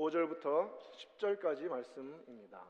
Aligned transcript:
5절부터 0.00 0.70
10절까지 1.18 1.68
말씀입니다. 1.68 2.64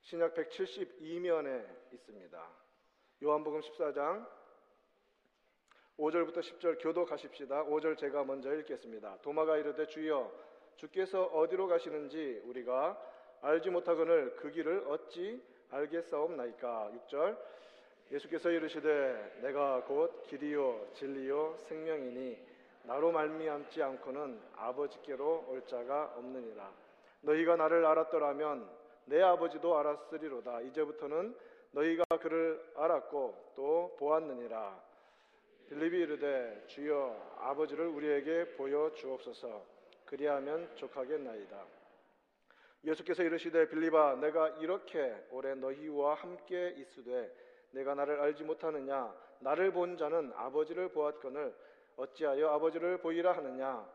신약 0.00 0.34
172면에 0.34 1.92
있습니다. 1.92 2.50
요한복음 3.22 3.60
14장 3.60 4.26
5절부터 5.98 6.38
10절 6.38 6.82
교도가십시다. 6.82 7.64
5절 7.64 7.98
제가 7.98 8.24
먼저 8.24 8.54
읽겠습니다. 8.54 9.18
도마가 9.20 9.58
이르되 9.58 9.86
주여 9.86 10.32
주께서 10.76 11.24
어디로 11.24 11.68
가시는지 11.68 12.40
우리가 12.46 12.98
알지 13.42 13.68
못하거늘 13.68 14.36
그 14.36 14.50
길을 14.50 14.84
어찌 14.88 15.42
알겠사옵나이까 15.68 16.92
6절 16.94 17.38
예수께서 18.10 18.50
이르시되 18.50 19.40
내가 19.42 19.84
곧 19.84 20.22
길이요 20.28 20.92
진리요 20.94 21.58
생명이니 21.68 22.49
나로 22.90 23.12
말미암지 23.12 23.80
않고는 23.80 24.40
아버지께로 24.56 25.46
올 25.48 25.64
자가 25.68 26.12
없느니라. 26.16 26.72
너희가 27.20 27.54
나를 27.54 27.86
알았더라면 27.86 28.68
내 29.04 29.22
아버지도 29.22 29.78
알았으리로다. 29.78 30.62
이제부터는 30.62 31.36
너희가 31.70 32.04
그를 32.20 32.60
알았고 32.74 33.52
또 33.54 33.96
보았느니라. 33.96 34.76
빌립이 35.68 35.98
이르되 35.98 36.64
주여 36.66 37.36
아버지를 37.38 37.86
우리에게 37.86 38.56
보여 38.56 38.92
주옵소서. 38.94 39.62
그리하면 40.06 40.68
족하겠나이다. 40.74 41.64
예수께서 42.82 43.22
이르시되 43.22 43.68
빌립아 43.68 44.16
내가 44.16 44.48
이렇게 44.58 45.14
오래 45.30 45.54
너희와 45.54 46.14
함께 46.14 46.74
있으되 46.76 47.32
내가 47.70 47.94
나를 47.94 48.18
알지 48.20 48.42
못하느냐? 48.42 49.14
나를 49.38 49.70
본 49.72 49.96
자는 49.96 50.32
아버지를 50.34 50.88
보았거늘 50.88 51.54
어찌하여 52.00 52.48
아버지를 52.48 52.98
보이라 52.98 53.32
하느냐 53.32 53.86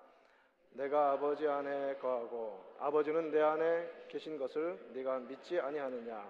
내가 0.73 1.14
아버지 1.14 1.48
안에 1.48 1.95
거하고 1.95 2.64
아버지는 2.78 3.31
내 3.31 3.42
안에 3.42 4.06
계신 4.09 4.38
것을 4.38 4.78
네가 4.94 5.20
믿지 5.20 5.59
아니하느냐 5.59 6.30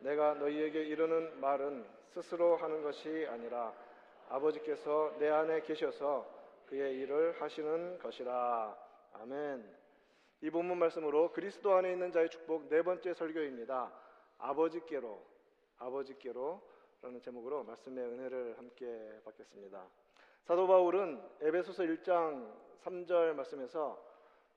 내가 0.00 0.34
너희에게 0.34 0.82
이르는 0.84 1.40
말은 1.40 1.86
스스로 2.08 2.56
하는 2.56 2.82
것이 2.82 3.26
아니라 3.30 3.72
아버지께서 4.28 5.14
내 5.18 5.28
안에 5.28 5.60
계셔서 5.60 6.26
그의 6.66 6.96
일을 6.98 7.40
하시는 7.40 7.98
것이라 8.00 8.76
아멘. 9.20 9.76
이 10.42 10.50
본문 10.50 10.78
말씀으로 10.78 11.32
그리스도 11.32 11.74
안에 11.74 11.92
있는 11.92 12.10
자의 12.10 12.28
축복 12.28 12.68
네 12.68 12.82
번째 12.82 13.14
설교입니다. 13.14 13.92
아버지께로 14.38 15.22
아버지께로라는 15.78 17.20
제목으로 17.22 17.62
말씀의 17.62 18.04
은혜를 18.04 18.58
함께 18.58 19.20
받겠습니다. 19.24 19.86
사도 20.46 20.68
바울은 20.68 21.20
에베소서 21.40 21.82
1장 21.82 22.48
3절 22.84 23.32
말씀에서 23.34 24.00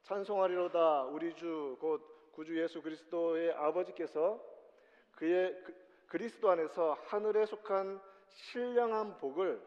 찬송하리로다 0.03 1.05
우리 1.05 1.33
주 1.33 1.77
곧 1.79 2.31
구주 2.33 2.61
예수 2.61 2.79
그리스도의 2.83 3.53
아버지께서 3.53 4.39
그의 5.15 5.59
그, 5.63 5.73
그리스도 6.05 6.51
안에서 6.51 6.93
하늘에 7.07 7.43
속한 7.47 7.99
신령한 8.29 9.17
복을 9.17 9.59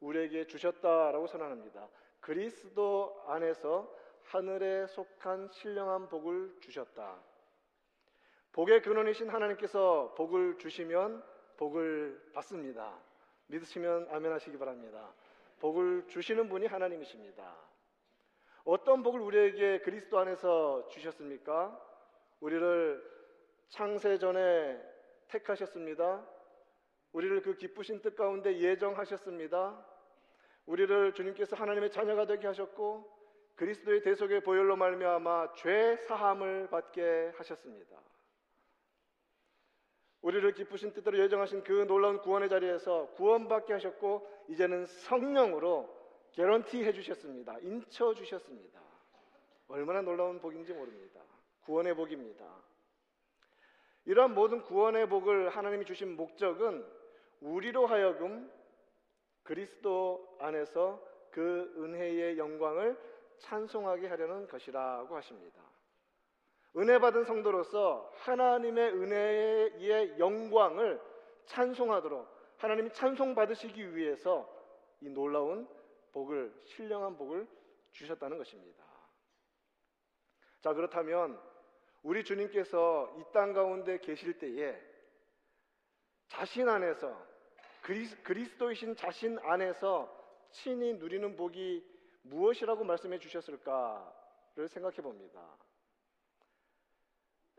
우리에게 0.00 0.46
주셨다라고 0.46 1.26
선언합니다. 1.26 1.86
그리스도 2.20 3.22
안에서 3.26 3.94
하늘에 4.24 4.86
속한 4.86 5.50
신령한 5.52 6.08
복을 6.08 6.56
주셨다. 6.60 7.20
복의 8.52 8.80
근원이신 8.80 9.28
하나님께서 9.28 10.14
복을 10.16 10.56
주시면 10.56 11.22
복을 11.58 12.30
받습니다. 12.32 12.98
믿으시면 13.48 14.08
아멘 14.10 14.32
하시기 14.32 14.56
바랍니다. 14.56 15.12
복을 15.60 16.06
주시는 16.08 16.48
분이 16.48 16.66
하나님이십니다. 16.66 17.56
어떤 18.64 19.02
복을 19.02 19.20
우리에게 19.20 19.80
그리스도 19.80 20.18
안에서 20.18 20.88
주셨습니까? 20.88 21.80
우리를 22.40 23.02
창세 23.68 24.18
전에 24.18 24.80
택하셨습니다. 25.28 26.26
우리를 27.12 27.42
그 27.42 27.56
기쁘신 27.56 28.02
뜻 28.02 28.16
가운데 28.16 28.58
예정하셨습니다. 28.58 29.86
우리를 30.66 31.14
주님께서 31.14 31.56
하나님의 31.56 31.90
자녀가 31.90 32.26
되게 32.26 32.46
하셨고 32.46 33.16
그리스도의 33.54 34.02
대속의 34.02 34.42
보혈로 34.42 34.76
말미암아 34.76 35.54
죄 35.54 35.96
사함을 35.96 36.68
받게 36.68 37.32
하셨습니다. 37.36 37.96
우리를 40.26 40.54
기쁘신 40.54 40.92
뜻대로 40.92 41.20
예정하신 41.20 41.62
그 41.62 41.86
놀라운 41.86 42.18
구원의 42.18 42.48
자리에서 42.48 43.10
구원받게 43.10 43.72
하셨고 43.74 44.28
이제는 44.48 44.84
성령으로 44.84 45.88
개런티 46.32 46.82
해주셨습니다. 46.82 47.60
인쳐 47.60 48.12
주셨습니다. 48.12 48.80
얼마나 49.68 50.02
놀라운 50.02 50.40
복인지 50.40 50.72
모릅니다. 50.72 51.20
구원의 51.64 51.94
복입니다. 51.94 52.44
이러한 54.04 54.34
모든 54.34 54.62
구원의 54.62 55.08
복을 55.08 55.50
하나님이 55.50 55.84
주신 55.84 56.16
목적은 56.16 56.84
우리로 57.40 57.86
하여금 57.86 58.50
그리스도 59.44 60.36
안에서 60.40 61.00
그 61.30 61.72
은혜의 61.78 62.36
영광을 62.36 62.98
찬송하게 63.38 64.08
하려는 64.08 64.48
것이라고 64.48 65.14
하십니다. 65.14 65.65
은혜 66.76 66.98
받은 66.98 67.24
성도로서 67.24 68.12
하나님의 68.18 68.92
은혜의 68.92 70.18
영광을 70.18 71.00
찬송하도록 71.46 72.28
하나님이 72.58 72.92
찬송 72.92 73.34
받으시기 73.34 73.96
위해서 73.96 74.48
이 75.00 75.08
놀라운 75.08 75.68
복을 76.12 76.52
신령한 76.64 77.16
복을 77.16 77.46
주셨다는 77.92 78.36
것입니다. 78.38 78.84
자, 80.60 80.72
그렇다면 80.72 81.40
우리 82.02 82.24
주님께서 82.24 83.14
이 83.18 83.32
땅 83.32 83.52
가운데 83.52 83.98
계실 83.98 84.38
때에 84.38 84.78
자신 86.28 86.68
안에서 86.68 87.26
그리스, 87.82 88.56
도이신 88.58 88.96
자신 88.96 89.38
안에서 89.40 90.12
친히 90.50 90.94
누리는 90.94 91.36
복이 91.36 91.84
무엇이라고 92.22 92.84
말씀해 92.84 93.18
주셨을까를 93.18 94.68
생각해 94.68 94.96
봅니다. 94.96 95.40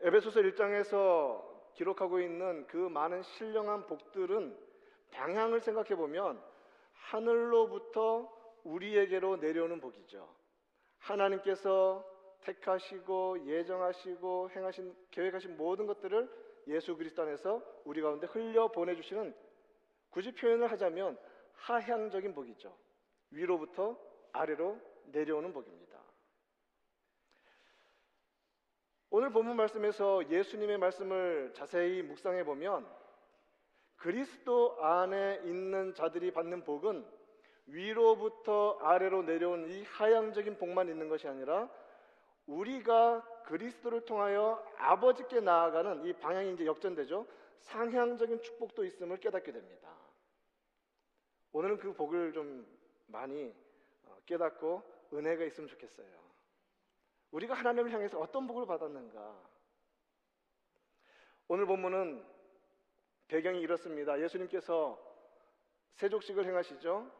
에베소서 0.00 0.40
1장에서 0.40 1.44
기록하고 1.74 2.20
있는 2.20 2.66
그 2.66 2.76
많은 2.76 3.22
신령한 3.22 3.86
복들은 3.86 4.56
방향을 5.10 5.60
생각해 5.60 5.96
보면 5.96 6.40
하늘로부터 6.92 8.32
우리에게로 8.64 9.36
내려오는 9.36 9.80
복이죠. 9.80 10.28
하나님께서 10.98 12.04
택하시고 12.42 13.46
예정하시고 13.46 14.50
행하신 14.50 14.94
계획하신 15.10 15.56
모든 15.56 15.86
것들을 15.86 16.28
예수 16.68 16.96
그리스도 16.96 17.22
안에서 17.22 17.62
우리 17.84 18.02
가운데 18.02 18.26
흘려 18.26 18.68
보내 18.70 18.94
주시는 18.94 19.34
굳이 20.10 20.32
표현을 20.32 20.70
하자면 20.70 21.18
하향적인 21.54 22.34
복이죠. 22.34 22.76
위로부터 23.30 23.98
아래로 24.32 24.78
내려오는 25.06 25.52
복입니다. 25.52 25.87
오늘 29.10 29.30
본문 29.30 29.56
말씀에서 29.56 30.28
예수님의 30.28 30.76
말씀을 30.78 31.52
자세히 31.54 32.02
묵상해 32.02 32.44
보면 32.44 32.86
그리스도 33.96 34.76
안에 34.84 35.40
있는 35.44 35.94
자들이 35.94 36.30
받는 36.30 36.64
복은 36.64 37.06
위로부터 37.66 38.78
아래로 38.82 39.22
내려온 39.22 39.70
이 39.70 39.82
하향적인 39.82 40.58
복만 40.58 40.88
있는 40.88 41.08
것이 41.08 41.26
아니라 41.26 41.70
우리가 42.46 43.22
그리스도를 43.44 44.04
통하여 44.04 44.62
아버지께 44.76 45.40
나아가는 45.40 46.04
이 46.04 46.12
방향이 46.14 46.52
이제 46.52 46.66
역전되죠. 46.66 47.26
상향적인 47.60 48.42
축복도 48.42 48.84
있음을 48.84 49.18
깨닫게 49.18 49.52
됩니다. 49.52 49.88
오늘은 51.52 51.78
그 51.78 51.94
복을 51.94 52.32
좀 52.32 52.66
많이 53.06 53.54
어, 54.04 54.16
깨닫고 54.26 54.82
은혜가 55.14 55.44
있으면 55.44 55.68
좋겠어요. 55.68 56.27
우리가 57.30 57.54
하나님을 57.54 57.90
향해서 57.92 58.18
어떤 58.18 58.46
복을 58.46 58.66
받았는가? 58.66 59.42
오늘 61.48 61.66
본문은 61.66 62.24
배경이 63.28 63.60
이렇습니다. 63.60 64.18
예수님께서 64.20 64.98
세족식을 65.94 66.46
행하시죠. 66.46 67.10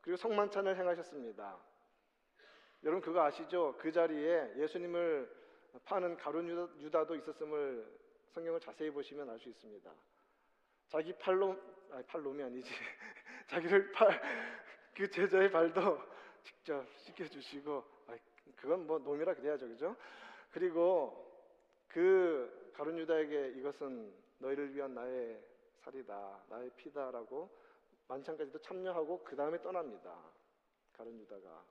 그리고 0.00 0.16
성만찬을 0.16 0.76
행하셨습니다. 0.76 1.58
여러분 2.84 3.00
그거 3.00 3.22
아시죠? 3.22 3.76
그 3.78 3.90
자리에 3.90 4.54
예수님을 4.56 5.28
파는 5.84 6.16
가룟 6.16 6.48
유다 6.80 7.06
도 7.06 7.16
있었음을 7.16 7.86
성경을 8.28 8.60
자세히 8.60 8.90
보시면 8.90 9.28
알 9.30 9.38
수 9.38 9.48
있습니다. 9.48 9.90
자기 10.88 11.12
팔로 11.14 11.56
아니 11.90 12.04
팔로이 12.06 12.42
아니지. 12.42 12.70
자기를 13.48 13.92
팔 13.92 14.20
그 14.96 15.10
제자의 15.10 15.50
발도 15.50 16.00
직접 16.42 16.86
씻겨 16.96 17.28
주시고 17.28 17.84
그건 18.54 18.86
뭐 18.86 18.98
놈이라 18.98 19.34
그래야죠. 19.34 19.68
그죠? 19.68 19.96
그리고 20.50 21.24
그 21.88 22.72
가룟 22.74 22.98
유다에게 22.98 23.58
이것은 23.58 24.12
너희를 24.38 24.74
위한 24.74 24.94
나의 24.94 25.42
살이다. 25.78 26.44
나의 26.48 26.70
피다라고 26.76 27.50
만찬까지도 28.08 28.58
참여하고 28.60 29.24
그 29.24 29.34
다음에 29.34 29.60
떠납니다. 29.60 30.16
가룟 30.92 31.18
유다가 31.20 31.64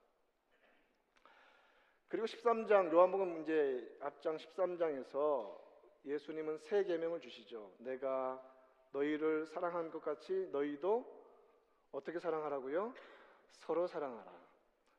그리고 2.08 2.28
13장 2.28 2.92
요한복음 2.94 3.42
이제 3.42 3.98
앞장 4.02 4.38
13장에서 4.38 5.60
예수님은 6.06 6.58
세 6.60 6.84
계명을 6.84 7.20
주시죠. 7.20 7.74
내가 7.80 8.42
너희를 8.92 9.48
사랑한 9.48 9.90
것 9.90 10.02
같이 10.02 10.48
너희도 10.52 11.06
어떻게 11.92 12.20
사랑하라고요? 12.20 12.94
서로 13.52 13.88
사랑하라. 13.88 14.45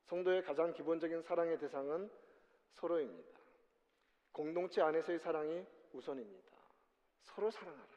성도의 0.06 0.42
가장 0.42 0.72
기본적인 0.72 1.22
사랑의 1.22 1.58
대상은 1.58 2.10
서로입니다. 2.72 3.40
공동체 4.32 4.82
안에서의 4.82 5.18
사랑이 5.18 5.64
우선입니다. 5.92 6.56
서로 7.22 7.50
사랑하라. 7.50 7.96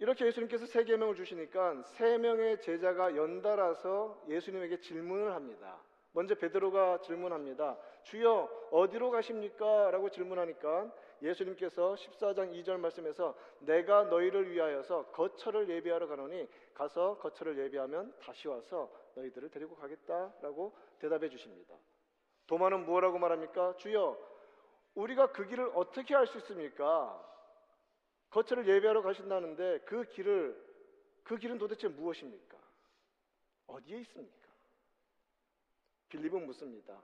이렇게 0.00 0.26
예수님께서 0.26 0.66
세 0.66 0.84
계명을 0.84 1.16
주시니까 1.16 1.82
세 1.82 2.18
명의 2.18 2.60
제자가 2.60 3.16
연달아서 3.16 4.24
예수님에게 4.28 4.80
질문을 4.80 5.34
합니다. 5.34 5.82
먼저 6.12 6.34
베드로가 6.36 7.00
질문합니다. 7.00 7.78
주여 8.04 8.68
어디로 8.70 9.10
가십니까? 9.10 9.90
라고 9.90 10.08
질문하니까 10.08 10.92
예수님께서 11.22 11.94
14장 11.94 12.52
2절 12.52 12.78
말씀에서 12.78 13.36
내가 13.60 14.04
너희를 14.04 14.50
위하여서 14.50 15.06
거처를 15.06 15.68
예비하러 15.68 16.06
가노니 16.06 16.48
가서 16.74 17.18
거처를 17.18 17.58
예비하면 17.58 18.14
다시 18.20 18.48
와서 18.48 18.90
너희들을 19.14 19.50
데리고 19.50 19.76
가겠다라고 19.76 20.76
대답해 21.00 21.28
주십니다. 21.28 21.74
도마는 22.46 22.84
무엇라고 22.84 23.18
말합니까? 23.18 23.76
주여 23.76 24.18
우리가 24.94 25.32
그 25.32 25.46
길을 25.46 25.72
어떻게 25.74 26.14
할수 26.14 26.38
있습니까? 26.38 27.24
거처를 28.30 28.68
예배하러 28.68 29.02
가신다는데 29.02 29.80
그 29.80 30.04
길을 30.04 30.68
그 31.24 31.36
길은 31.36 31.58
도대체 31.58 31.88
무엇입니까? 31.88 32.56
어디에 33.66 34.00
있습니까? 34.00 34.48
빌립은 36.08 36.46
묻습니다. 36.46 36.98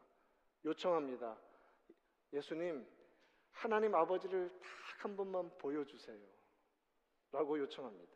요청합니다. 0.64 1.36
예수님, 2.32 2.86
하나님 3.54 3.94
아버지를 3.94 4.50
딱 4.60 4.84
한 5.04 5.16
번만 5.16 5.50
보여주세요. 5.58 6.18
라고 7.30 7.58
요청합니다. 7.58 8.12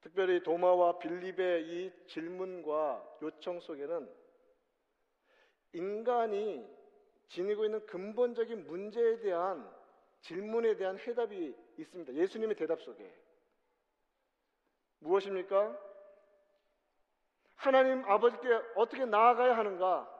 특별히 0.00 0.42
도마와 0.42 0.98
빌립의 0.98 1.68
이 1.68 1.92
질문과 2.08 3.18
요청 3.22 3.60
속에는 3.60 4.12
인간이 5.74 6.68
지니고 7.28 7.64
있는 7.66 7.86
근본적인 7.86 8.66
문제에 8.66 9.20
대한 9.20 9.70
질문에 10.22 10.76
대한 10.76 10.98
해답이 10.98 11.54
있습니다. 11.76 12.14
예수님의 12.14 12.56
대답 12.56 12.82
속에. 12.82 13.14
무엇입니까? 14.98 15.78
하나님 17.54 18.04
아버지께 18.04 18.48
어떻게 18.74 19.04
나아가야 19.04 19.56
하는가? 19.56 20.17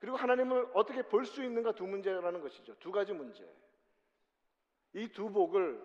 그리고 0.00 0.16
하나님을 0.16 0.68
어떻게 0.74 1.02
볼 1.02 1.24
수 1.26 1.44
있는가 1.44 1.72
두 1.72 1.86
문제라는 1.86 2.40
것이죠. 2.40 2.74
두 2.80 2.90
가지 2.90 3.12
문제. 3.12 3.44
이 4.94 5.08
두 5.08 5.30
복을 5.30 5.80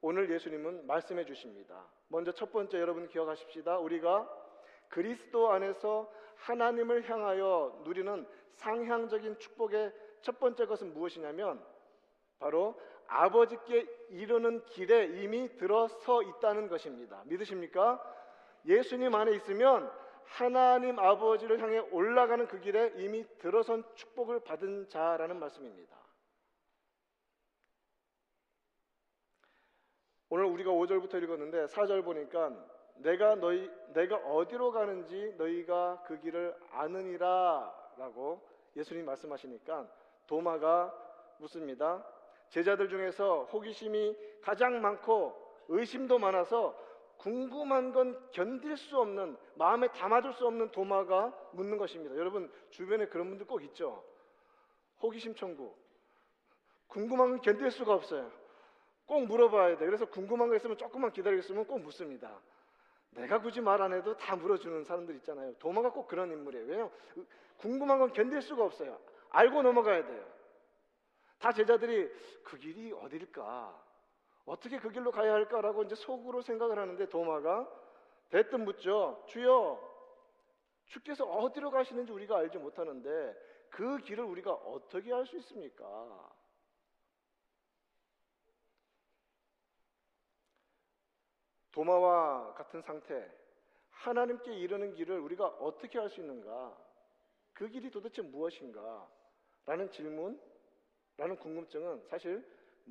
오늘 0.00 0.30
예수님은 0.30 0.86
말씀해 0.86 1.24
주십니다. 1.24 1.84
먼저 2.08 2.32
첫 2.32 2.50
번째 2.52 2.80
여러분 2.80 3.06
기억하십시다. 3.08 3.78
우리가 3.78 4.28
그리스도 4.88 5.50
안에서 5.50 6.10
하나님을 6.36 7.08
향하여 7.08 7.82
누리는 7.84 8.26
상향적인 8.54 9.38
축복의 9.38 9.92
첫 10.22 10.38
번째 10.40 10.66
것은 10.66 10.94
무엇이냐면 10.94 11.62
바로 12.38 12.80
아버지께 13.06 13.86
이르는 14.10 14.64
길에 14.66 15.06
이미 15.22 15.54
들어서 15.56 16.22
있다는 16.22 16.68
것입니다. 16.68 17.22
믿으십니까? 17.26 18.02
예수님 18.66 19.14
안에 19.14 19.32
있으면 19.32 19.90
하나님 20.28 20.98
아버지를 20.98 21.60
향해 21.60 21.78
올라가는 21.90 22.46
그 22.46 22.60
길에 22.60 22.92
이미 22.96 23.24
들어선 23.38 23.84
축복을 23.94 24.40
받은 24.40 24.88
자라는 24.88 25.38
말씀입니다. 25.38 25.96
오늘 30.30 30.44
우리가 30.44 30.70
5절부터 30.70 31.22
읽었는데 31.22 31.66
4절 31.66 32.04
보니까 32.04 32.52
내가 32.96 33.34
너희 33.36 33.70
내가 33.94 34.16
어디로 34.16 34.72
가는지 34.72 35.34
너희가 35.38 36.02
그 36.06 36.20
길을 36.20 36.54
아느니라라고 36.72 38.46
예수님 38.76 39.06
말씀하시니까 39.06 39.88
도마가 40.26 40.94
묻습니다. 41.38 42.04
제자들 42.48 42.88
중에서 42.88 43.44
호기심이 43.44 44.16
가장 44.42 44.80
많고 44.80 45.34
의심도 45.68 46.18
많아서 46.18 46.76
궁금한 47.18 47.92
건 47.92 48.18
견딜 48.32 48.76
수 48.76 48.98
없는 48.98 49.36
마음에 49.56 49.88
담아둘 49.88 50.32
수 50.34 50.46
없는 50.46 50.70
도마가 50.70 51.32
묻는 51.52 51.76
것입니다. 51.76 52.16
여러분 52.16 52.50
주변에 52.70 53.06
그런 53.06 53.28
분들 53.28 53.46
꼭 53.46 53.62
있죠. 53.64 54.02
호기심 55.02 55.34
천국. 55.34 55.76
궁금한 56.86 57.30
건 57.30 57.40
견딜 57.40 57.70
수가 57.70 57.92
없어요. 57.94 58.30
꼭 59.06 59.26
물어봐야 59.26 59.76
돼. 59.78 59.86
그래서 59.86 60.06
궁금한 60.06 60.48
거 60.48 60.56
있으면 60.56 60.76
조금만 60.76 61.12
기다리겠으면 61.12 61.66
꼭 61.66 61.80
묻습니다. 61.80 62.40
내가 63.10 63.40
굳이 63.40 63.60
말 63.60 63.80
안 63.82 63.92
해도 63.92 64.16
다 64.16 64.36
물어주는 64.36 64.84
사람들 64.84 65.14
있잖아요. 65.16 65.54
도마가 65.58 65.90
꼭 65.90 66.06
그런 66.08 66.30
인물이에요. 66.30 66.66
왜냐면 66.66 66.90
궁금한 67.56 67.98
건 67.98 68.12
견딜 68.12 68.40
수가 68.42 68.64
없어요. 68.64 68.98
알고 69.30 69.62
넘어가야 69.62 70.06
돼요. 70.06 70.24
다 71.38 71.52
제자들이 71.52 72.08
그 72.44 72.58
길이 72.58 72.92
어딜까? 72.92 73.87
어떻게 74.48 74.78
그 74.78 74.90
길로 74.90 75.10
가야 75.10 75.34
할까라고 75.34 75.82
이제 75.82 75.94
속으로 75.94 76.40
생각을 76.40 76.78
하는데 76.78 77.08
도마가 77.08 77.68
대뜸 78.30 78.64
묻죠. 78.64 79.22
주여, 79.26 79.78
주께서 80.86 81.24
어디로 81.26 81.70
가시는지 81.70 82.12
우리가 82.12 82.38
알지 82.38 82.56
못하는데 82.58 83.36
그 83.70 83.98
길을 83.98 84.24
우리가 84.24 84.52
어떻게 84.52 85.12
알 85.12 85.26
수 85.26 85.36
있습니까? 85.36 85.84
도마와 91.72 92.54
같은 92.54 92.80
상태, 92.82 93.30
하나님께 93.90 94.54
이르는 94.54 94.94
길을 94.94 95.20
우리가 95.20 95.46
어떻게 95.46 95.98
할수 95.98 96.20
있는가? 96.20 96.76
그 97.52 97.68
길이 97.68 97.90
도대체 97.90 98.22
무엇인가? 98.22 99.06
라는 99.66 99.90
질문, 99.90 100.40
라는 101.18 101.36
궁금증은 101.36 102.06
사실 102.08 102.44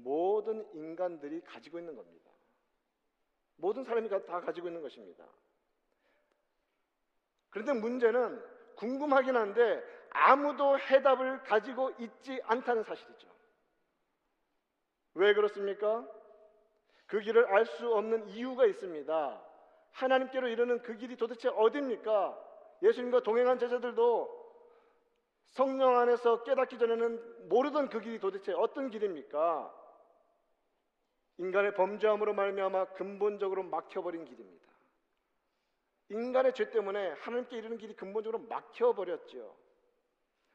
모든 0.03 0.67
인간들이 0.73 1.41
가지고 1.41 1.79
있는 1.79 1.95
겁니다. 1.95 2.31
모든 3.55 3.83
사람이 3.83 4.09
다 4.09 4.41
가지고 4.41 4.67
있는 4.67 4.81
것입니다. 4.81 5.25
그런데 7.49 7.73
문제는 7.73 8.43
궁금하긴 8.75 9.36
한데 9.36 9.83
아무도 10.12 10.77
해답을 10.77 11.43
가지고 11.43 11.91
있지 12.00 12.39
않다는 12.43 12.83
사실이죠. 12.83 13.27
왜 15.15 15.33
그렇습니까? 15.33 16.07
그 17.07 17.19
길을 17.19 17.45
알 17.48 17.65
수 17.65 17.91
없는 17.93 18.27
이유가 18.29 18.65
있습니다. 18.65 19.43
하나님께로 19.91 20.48
이르는 20.48 20.81
그 20.83 20.95
길이 20.98 21.17
도대체 21.17 21.50
어디입니까? 21.50 22.38
예수님과 22.83 23.24
동행한 23.24 23.57
제자들도 23.57 24.38
성령 25.45 25.98
안에서 25.98 26.43
깨닫기 26.43 26.77
전에는 26.77 27.50
모르던 27.50 27.89
그 27.89 28.00
길이 28.01 28.19
도대체 28.19 28.53
어떤 28.53 28.91
길입니까? 28.91 29.74
인간의 31.38 31.75
범죄함으로 31.75 32.34
말미암아 32.34 32.94
근본적으로 32.94 33.63
막혀버린 33.63 34.25
길입니다. 34.25 34.67
인간의 36.10 36.53
죄 36.53 36.70
때문에 36.70 37.12
하나님께 37.20 37.58
이르는 37.58 37.77
길이 37.77 37.96
근본적으로 37.96 38.44
막혀버렸죠. 38.48 39.56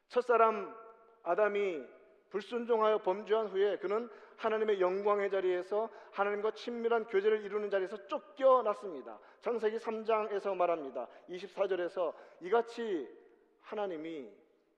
첫사람 0.08 0.74
아담이 1.22 1.82
불순종하여 2.30 3.02
범죄한 3.02 3.48
후에 3.48 3.76
그는 3.78 4.08
하나님의 4.36 4.80
영광의 4.80 5.30
자리에서 5.30 5.90
하나님과 6.12 6.52
친밀한 6.52 7.04
교제를 7.06 7.42
이루는 7.44 7.70
자리에서 7.70 8.06
쫓겨났습니다. 8.06 9.20
창세기 9.40 9.76
3장에서 9.76 10.56
말합니다. 10.56 11.06
24절에서 11.28 12.14
이같이 12.40 13.08
하나님이 13.60 14.32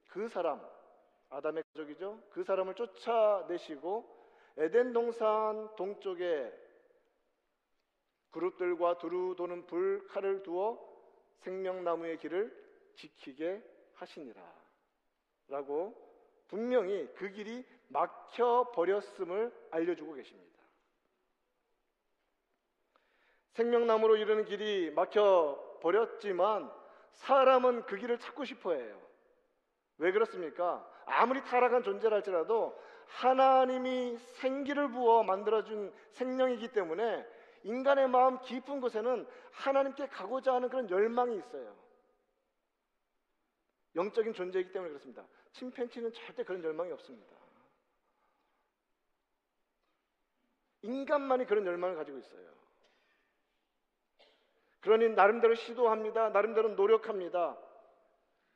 그 0.08 0.28
사람 0.28 0.60
아담의 1.30 1.62
가족이죠. 1.72 2.20
그 2.30 2.42
사람을 2.42 2.74
쫓아내시고 2.74 4.23
에덴 4.56 4.92
동산 4.92 5.74
동쪽에 5.76 6.52
그룹들과 8.30 8.98
두루 8.98 9.34
도는 9.36 9.66
불 9.66 10.06
칼을 10.08 10.42
두어 10.42 10.78
생명나무의 11.40 12.18
길을 12.18 12.64
지키게 12.94 13.62
하시니라. 13.94 14.42
라고 15.48 15.94
분명히 16.48 17.08
그 17.14 17.30
길이 17.30 17.64
막혀 17.88 18.72
버렸음을 18.74 19.52
알려주고 19.70 20.14
계십니다. 20.14 20.54
생명나무로 23.52 24.16
이르는 24.16 24.44
길이 24.44 24.90
막혀 24.90 25.78
버렸지만 25.80 26.70
사람은 27.12 27.86
그 27.86 27.96
길을 27.96 28.18
찾고 28.18 28.44
싶어 28.44 28.72
해요. 28.72 29.00
왜 29.98 30.10
그렇습니까? 30.10 30.84
아무리 31.06 31.42
타락한 31.44 31.82
존재랄지라도 31.82 32.76
하나님이 33.06 34.18
생기를 34.40 34.88
부어 34.90 35.22
만들어준 35.22 35.92
생명이기 36.12 36.68
때문에 36.72 37.26
인간의 37.62 38.08
마음 38.08 38.40
깊은 38.40 38.80
곳에는 38.80 39.26
하나님께 39.52 40.08
가고자 40.08 40.54
하는 40.54 40.68
그런 40.68 40.90
열망이 40.90 41.36
있어요. 41.38 41.74
영적인 43.96 44.34
존재이기 44.34 44.72
때문에 44.72 44.90
그렇습니다. 44.90 45.24
침팬치는 45.52 46.12
절대 46.12 46.42
그런 46.44 46.62
열망이 46.62 46.90
없습니다. 46.92 47.34
인간만이 50.82 51.46
그런 51.46 51.64
열망을 51.64 51.96
가지고 51.96 52.18
있어요. 52.18 52.52
그러니 54.80 55.10
나름대로 55.10 55.54
시도합니다. 55.54 56.28
나름대로 56.30 56.70
노력합니다. 56.70 57.56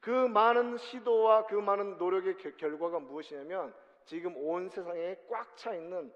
그 0.01 0.11
많은 0.11 0.77
시도와 0.77 1.47
그 1.47 1.55
많은 1.55 1.97
노력의 1.97 2.37
겨- 2.37 2.55
결과가 2.57 2.99
무엇이냐면 2.99 3.75
지금 4.09 4.35
온 4.39 4.71
세상에 4.71 5.17
꽉 5.29 5.55
차 5.59 5.75
있는 5.75 6.11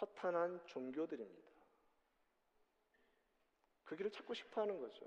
허탄한 0.00 0.60
종교들입니다. 0.66 1.50
그 3.84 3.96
길을 3.96 4.12
찾고 4.12 4.34
싶어 4.34 4.60
하는 4.62 4.78
거죠. 4.78 5.04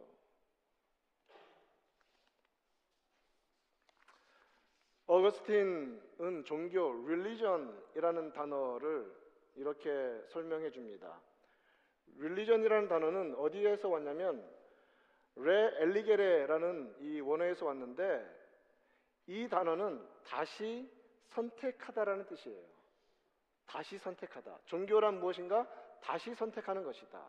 어거스틴은 5.06 6.44
종교, 6.44 6.90
religion이라는 7.06 8.34
단어를 8.34 9.16
이렇게 9.56 9.90
설명해 10.28 10.72
줍니다. 10.72 11.22
religion이라는 12.18 12.90
단어는 12.90 13.36
어디에서 13.36 13.88
왔냐면 13.88 14.46
레 15.36 15.82
엘리게레라는 15.82 16.98
이 17.00 17.22
원어에서 17.22 17.68
왔는데 17.68 18.36
이 19.28 19.48
단어는 19.48 20.06
다시 20.26 20.92
선택하다라는 21.30 22.26
뜻이에요. 22.28 22.62
다시 23.66 23.98
선택하다. 23.98 24.60
종교란 24.66 25.20
무엇인가? 25.20 25.68
다시 26.02 26.34
선택하는 26.36 26.84
것이다. 26.84 27.22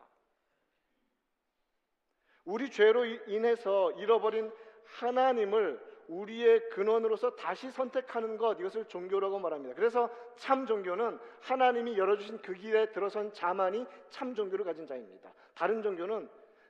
우리 2.45 2.71
죄로 2.71 3.05
이- 3.05 3.19
인해서 3.27 3.91
잃어버린 3.93 4.51
하나님을 4.85 5.87
우리의 6.07 6.69
근원으로서 6.69 7.35
다시 7.35 7.69
선택하는 7.69 8.37
것 8.37 8.59
이것을 8.59 8.85
종교라고 8.85 9.37
말합니다. 9.37 9.75
그래서 9.75 10.09
참 10.37 10.65
종교는 10.65 11.19
하나님이 11.41 11.97
열어주신 11.97 12.41
그 12.41 12.53
길에 12.53 12.91
들어선 12.91 13.31
자만이 13.33 13.85
참 14.09 14.33
종교를 14.33 14.65
가진 14.65 14.87
자입니다. 14.87 15.31
다른 15.53 15.83
종교는 15.83 16.27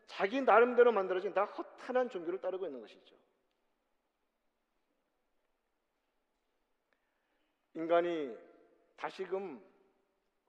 자기 0.08 0.42
나름대로 0.42 0.92
만들어진 0.92 1.34
다 1.34 1.46
허탄한 1.46 2.10
종교를 2.10 2.42
따르고 2.42 2.66
있는 2.66 2.82
것이죠. 2.82 3.16
인간이 7.80 8.38
다시금 8.98 9.64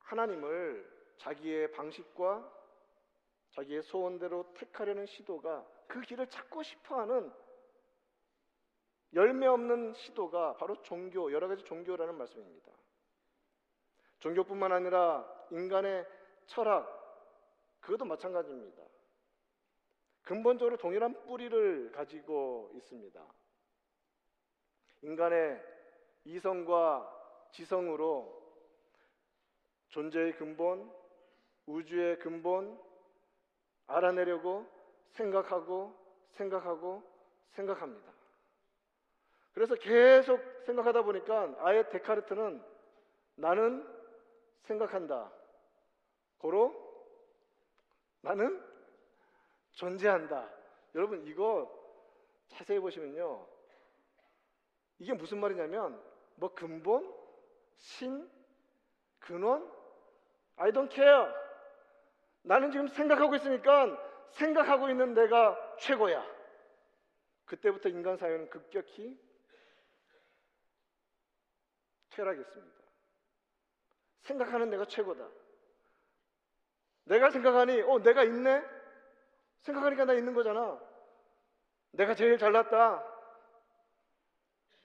하나님을 0.00 1.14
자기의 1.18 1.70
방식과 1.70 2.60
자기의 3.50 3.82
소원대로 3.84 4.52
택하려는 4.54 5.06
시도가 5.06 5.64
그 5.86 6.00
길을 6.00 6.26
찾고 6.26 6.64
싶어 6.64 7.00
하는 7.00 7.32
열매 9.12 9.46
없는 9.46 9.94
시도가 9.94 10.56
바로 10.56 10.82
종교, 10.82 11.30
여러 11.30 11.46
가지 11.46 11.62
종교라는 11.64 12.18
말씀입니다. 12.18 12.72
종교뿐만 14.18 14.72
아니라 14.72 15.24
인간의 15.52 16.04
철학, 16.46 16.88
그것도 17.78 18.06
마찬가지입니다. 18.06 18.82
근본적으로 20.22 20.76
동일한 20.78 21.14
뿌리를 21.26 21.92
가지고 21.92 22.72
있습니다. 22.74 23.24
인간의 25.02 25.70
이성과 26.24 27.19
지성으로 27.52 28.40
존재의 29.88 30.36
근본, 30.36 30.90
우주의 31.66 32.18
근본 32.18 32.80
알아내려고 33.86 34.66
생각하고 35.12 35.94
생각하고 36.32 37.02
생각합니다. 37.50 38.12
그래서 39.52 39.74
계속 39.74 40.40
생각하다 40.64 41.02
보니까 41.02 41.54
아예 41.58 41.88
데카르트는 41.88 42.62
나는 43.34 43.86
생각한다. 44.62 45.32
고로 46.38 46.74
나는 48.20 48.62
존재한다. 49.72 50.48
여러분 50.94 51.26
이거 51.26 51.70
자세히 52.48 52.78
보시면요. 52.78 53.46
이게 54.98 55.14
무슨 55.14 55.40
말이냐면 55.40 56.00
뭐 56.36 56.54
근본, 56.54 57.12
신, 57.80 58.30
근원, 59.18 59.70
I 60.56 60.70
don't 60.70 60.90
care. 60.92 61.32
나는 62.42 62.70
지금 62.70 62.88
생각하고 62.88 63.34
있으니까 63.36 63.98
생각하고 64.30 64.88
있는 64.90 65.14
내가 65.14 65.76
최고야. 65.78 66.24
그때부터 67.46 67.88
인간 67.88 68.16
사회는 68.16 68.48
급격히 68.50 69.18
퇴락했습니다. 72.10 72.80
생각하는 74.22 74.70
내가 74.70 74.84
최고다. 74.84 75.26
내가 77.04 77.30
생각하니, 77.30 77.80
어, 77.82 77.98
내가 78.02 78.22
있네? 78.24 78.62
생각하니까 79.62 80.04
나 80.04 80.12
있는 80.12 80.34
거잖아. 80.34 80.78
내가 81.92 82.14
제일 82.14 82.38
잘났다. 82.38 83.04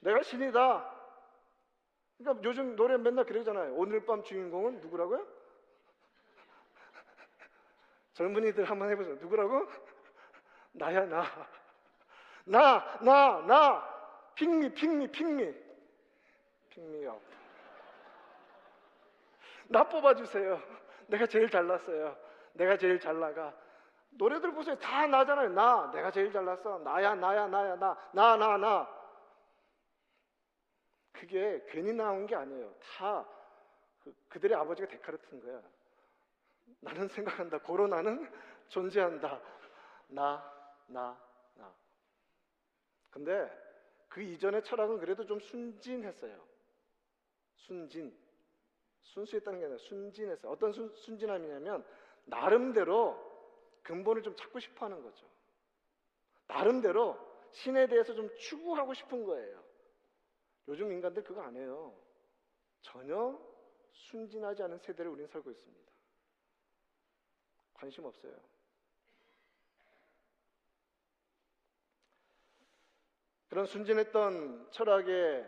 내가 0.00 0.22
신이다. 0.22 0.95
그러니까 2.18 2.48
요즘 2.48 2.76
노래 2.76 2.96
맨날 2.96 3.24
그러잖아요. 3.24 3.74
오늘 3.74 4.04
밤 4.04 4.22
주인공은 4.22 4.80
누구라고요? 4.80 5.26
젊은이들 8.14 8.64
한번 8.64 8.90
해보세요. 8.90 9.16
누구라고? 9.16 9.66
나야 10.72 11.04
나. 11.06 11.24
나, 12.44 12.98
나, 13.02 13.42
나. 13.46 13.96
핑미, 14.34 14.72
핑미, 14.74 15.08
핑미. 15.08 15.54
핑미업. 16.70 17.20
나 19.68 19.84
뽑아주세요. 19.84 20.60
내가 21.08 21.26
제일 21.26 21.50
잘났어요. 21.50 22.16
내가 22.52 22.76
제일 22.76 23.00
잘 23.00 23.18
나가. 23.18 23.52
노래들 24.10 24.52
보세요. 24.52 24.78
다 24.78 25.06
나잖아요. 25.06 25.50
나. 25.50 25.90
내가 25.92 26.10
제일 26.10 26.32
잘났어. 26.32 26.78
나야, 26.78 27.14
나야, 27.14 27.46
나야, 27.46 27.76
나. 27.76 27.96
나, 28.12 28.36
나, 28.36 28.56
나. 28.56 28.95
그게 31.20 31.64
괜히 31.68 31.92
나온 31.92 32.26
게 32.26 32.34
아니에요. 32.34 32.74
다 32.80 33.26
그, 34.02 34.14
그들의 34.28 34.56
아버지가 34.56 34.88
데카르트인 34.88 35.40
거야. 35.40 35.62
나는 36.80 37.08
생각한다. 37.08 37.58
고로 37.58 37.86
나는 37.86 38.30
존재한다. 38.68 39.40
나, 40.08 40.76
나, 40.88 41.18
나. 41.54 41.74
근데 43.10 43.50
그 44.08 44.20
이전의 44.20 44.62
철학은 44.64 44.98
그래도 44.98 45.24
좀 45.24 45.40
순진했어요. 45.40 46.44
순진. 47.56 48.16
순수했다는 49.02 49.58
게 49.58 49.64
아니라 49.64 49.78
순진했어요. 49.78 50.52
어떤 50.52 50.72
순, 50.72 50.92
순진함이냐면 50.94 51.84
나름대로 52.24 53.24
근본을 53.82 54.22
좀 54.22 54.34
찾고 54.36 54.60
싶어 54.60 54.86
하는 54.86 55.02
거죠. 55.02 55.26
나름대로 56.46 57.16
신에 57.52 57.86
대해서 57.86 58.14
좀 58.14 58.28
추구하고 58.36 58.94
싶은 58.94 59.24
거예요. 59.24 59.65
요즘 60.68 60.92
인간들 60.92 61.22
그거 61.22 61.42
안 61.42 61.56
해요. 61.56 61.94
전혀 62.80 63.38
순진하지 63.92 64.62
않은 64.64 64.78
세대를 64.78 65.10
우리는 65.10 65.28
살고 65.28 65.50
있습니다. 65.50 65.92
관심 67.74 68.04
없어요. 68.04 68.36
그런 73.48 73.66
순진했던 73.66 74.70
철학의 74.70 75.46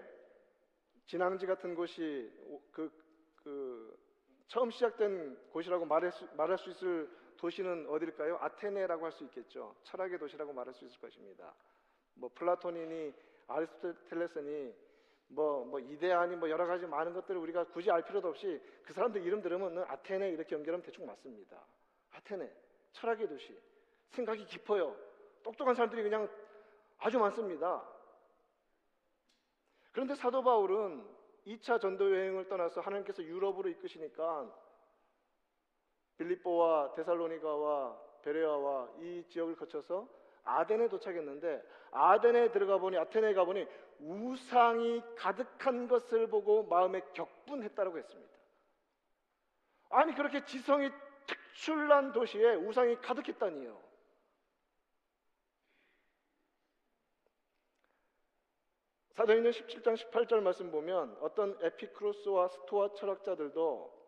진앙지 1.06 1.46
같은 1.46 1.74
곳이 1.74 2.30
그, 2.70 2.90
그 3.36 3.98
처음 4.46 4.70
시작된 4.70 5.50
곳이라고 5.50 5.84
말할 5.84 6.12
수, 6.12 6.26
말할 6.34 6.58
수 6.58 6.70
있을 6.70 7.10
도시는 7.36 7.86
어딜까요? 7.88 8.36
아테네라고 8.40 9.04
할 9.04 9.12
수 9.12 9.24
있겠죠. 9.24 9.76
철학의 9.84 10.18
도시라고 10.18 10.52
말할 10.52 10.74
수 10.74 10.84
있을 10.84 10.98
것입니다. 11.00 11.54
뭐 12.14 12.30
플라톤이니 12.34 13.14
아리스토텔레스니 13.46 14.74
뭐, 15.28 15.64
뭐 15.64 15.78
이데아니 15.78 16.36
뭐 16.36 16.48
여러 16.48 16.66
가지 16.66 16.86
많은 16.86 17.12
것들을 17.12 17.40
우리가 17.40 17.64
굳이 17.64 17.90
알 17.90 18.02
필요도 18.02 18.28
없이 18.28 18.60
그 18.84 18.92
사람들 18.92 19.22
이름 19.22 19.42
들으면 19.42 19.78
아테네 19.78 20.30
이렇게 20.30 20.54
연결하면 20.54 20.84
대충 20.84 21.06
맞습니다. 21.06 21.62
아테네 22.12 22.50
철학의 22.92 23.28
도시 23.28 23.56
생각이 24.10 24.44
깊어요. 24.46 24.96
똑똑한 25.42 25.74
사람들이 25.74 26.02
그냥 26.02 26.28
아주 26.98 27.18
많습니다. 27.18 27.86
그런데 29.92 30.14
사도 30.14 30.42
바울은 30.42 31.04
2차 31.46 31.80
전도 31.80 32.14
여행을 32.14 32.48
떠나서 32.48 32.80
하나님께서 32.80 33.22
유럽으로 33.22 33.68
이끄시니까 33.70 34.52
빌립보와 36.18 36.94
데살로니가와 36.94 37.98
베레아와 38.22 38.90
이 38.98 39.24
지역을 39.28 39.56
거쳐서 39.56 40.08
아덴에 40.48 40.88
도착했는데 40.88 41.62
아덴에 41.90 42.50
들어가 42.50 42.78
보니 42.78 42.96
아테네에 42.96 43.34
가 43.34 43.44
보니 43.44 43.66
우상이 44.00 45.02
가득한 45.16 45.88
것을 45.88 46.28
보고 46.28 46.64
마음에 46.64 47.00
격분했다라고 47.12 47.98
했습니다. 47.98 48.38
아니 49.90 50.14
그렇게 50.14 50.44
지성이 50.44 50.90
특출난 51.26 52.12
도시에 52.12 52.54
우상이 52.54 52.96
가득했다니요. 52.96 53.88
사도행전 59.14 59.52
17장 59.52 59.96
18절 59.96 60.40
말씀 60.40 60.70
보면 60.70 61.16
어떤 61.20 61.58
에피크로스와 61.60 62.48
스토아 62.48 62.94
철학자들도 62.94 63.98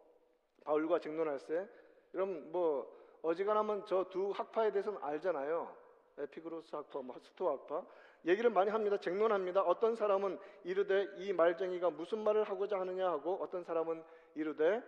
바울과 0.65 1.01
쟁론할 1.01 1.39
때 1.41 1.69
여러분 2.15 2.53
뭐 2.53 3.01
어지간하면 3.23 3.87
저 3.87 4.05
두 4.11 4.31
학파에 4.31 4.71
대해서는 4.71 5.03
알잖아요. 5.03 5.80
에피크로스 6.23 6.75
학파, 6.75 7.01
뭐 7.01 7.19
스토아 7.19 7.53
학파 7.53 7.85
얘기를 8.25 8.51
많이 8.51 8.71
합니다. 8.71 8.99
쟁론합니다. 8.99 9.63
어떤 9.63 9.97
사람은 9.97 10.39
이르되 10.65 11.09
이 11.17 11.33
말쟁이가 11.33 11.91
무슨 11.91 12.23
말을 12.23 12.45
하고자 12.45 12.79
하느냐 12.81 13.09
하고 13.09 13.39
어떤 13.43 13.65
사람은 13.65 14.03
이르되 14.35 14.83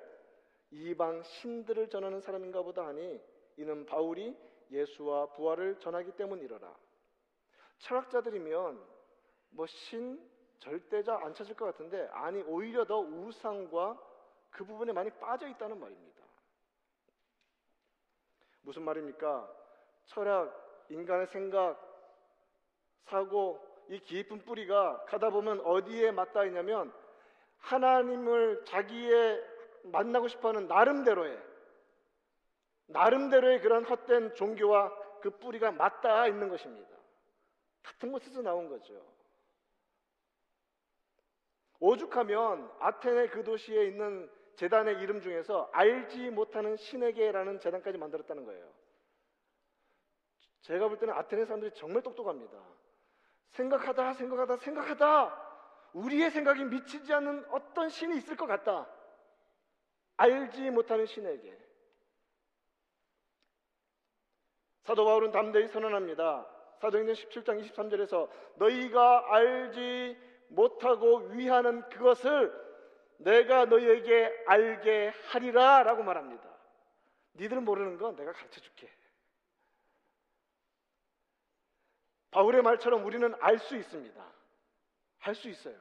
이방 0.71 1.23
신들을 1.23 1.89
전하는 1.89 2.21
사람인가 2.21 2.63
보다 2.63 2.87
하니 2.87 3.21
이는 3.57 3.87
바울이 3.87 4.37
예수와 4.71 5.33
부활을 5.33 5.79
전하기 5.79 6.13
때문이러라. 6.13 6.75
철학자들이면 7.79 8.83
뭐 9.51 9.67
신 9.67 10.33
절대자 10.63 11.19
안 11.23 11.35
찾을 11.35 11.57
것 11.57 11.65
같은데 11.65 12.07
아니 12.13 12.41
오히려 12.43 12.85
더 12.85 13.01
우상과 13.01 14.01
그 14.51 14.65
부분에 14.65 14.93
많이 14.93 15.11
빠져 15.11 15.49
있다는 15.49 15.79
말입니다. 15.81 16.23
무슨 18.63 18.83
말입니까? 18.83 19.53
철학, 20.07 20.62
인간의 20.93 21.27
생각, 21.29 21.81
사고, 23.05 23.61
이 23.89 23.99
깊은 23.99 24.45
뿌리가 24.45 25.05
가다 25.07 25.31
보면 25.31 25.61
어디에 25.61 26.13
맞닿아 26.13 26.45
있냐면 26.47 26.93
하나님을 27.59 28.65
자기의 28.65 29.43
만나고 29.85 30.29
싶어하는 30.29 30.69
나름대로의 30.69 31.39
나름대로의 32.87 33.61
그런 33.61 33.85
헛된 33.85 34.35
종교와 34.35 35.21
그 35.21 35.31
뿌리가 35.31 35.73
맞닿아 35.73 36.27
있는 36.27 36.49
것입니다. 36.49 36.89
같은 37.83 38.13
곳에서 38.13 38.43
나온 38.43 38.69
거죠. 38.69 38.95
오죽하면 41.81 42.71
아테네 42.79 43.29
그 43.29 43.43
도시에 43.43 43.87
있는 43.87 44.31
재단의 44.55 45.01
이름 45.01 45.21
중에서 45.21 45.69
알지 45.73 46.31
못하는 46.31 46.77
신에게라는 46.77 47.59
재단까지 47.59 47.99
만들었다는 47.99 48.45
거예요. 48.45 48.82
제가 50.63 50.89
볼 50.89 50.99
때는 50.99 51.15
아테네 51.15 51.45
사람들이 51.45 51.73
정말 51.75 52.03
똑똑합니다. 52.03 52.57
생각하다, 53.51 54.15
생각하다, 54.15 54.57
생각하다, 54.57 55.53
우리의 55.93 56.31
생각이 56.31 56.65
미치지 56.65 57.13
않는 57.13 57.45
어떤 57.51 57.89
신이 57.89 58.17
있을 58.17 58.37
것 58.37 58.47
같다. 58.47 58.89
알지 60.17 60.71
못하는 60.71 61.07
신에게. 61.07 61.59
사도 64.85 65.05
바울은 65.05 65.31
담대히 65.31 65.69
선언합니다. 65.69 66.47
사도행전 66.81 67.15
17장 67.15 67.63
23절에서 67.63 68.29
너희가 68.57 69.35
알지 69.35 70.17
못하고 70.49 71.19
위하는 71.31 71.89
그것을 71.89 72.53
내가 73.19 73.67
너희에게 73.67 74.45
알게 74.47 75.13
하리라 75.29 75.83
라고 75.85 76.03
말합니다. 76.03 76.43
니들 77.35 77.61
모르는 77.61 77.99
건 77.99 78.17
내가 78.17 78.33
가르쳐 78.33 78.61
줄게. 78.61 78.89
바울의 82.33 82.63
말처럼 82.63 83.05
우리는 83.05 83.33
알 83.41 83.59
수 83.59 83.77
있습니다. 83.77 84.33
할 85.21 85.35
수 85.37 85.49
있어요. 85.49 85.77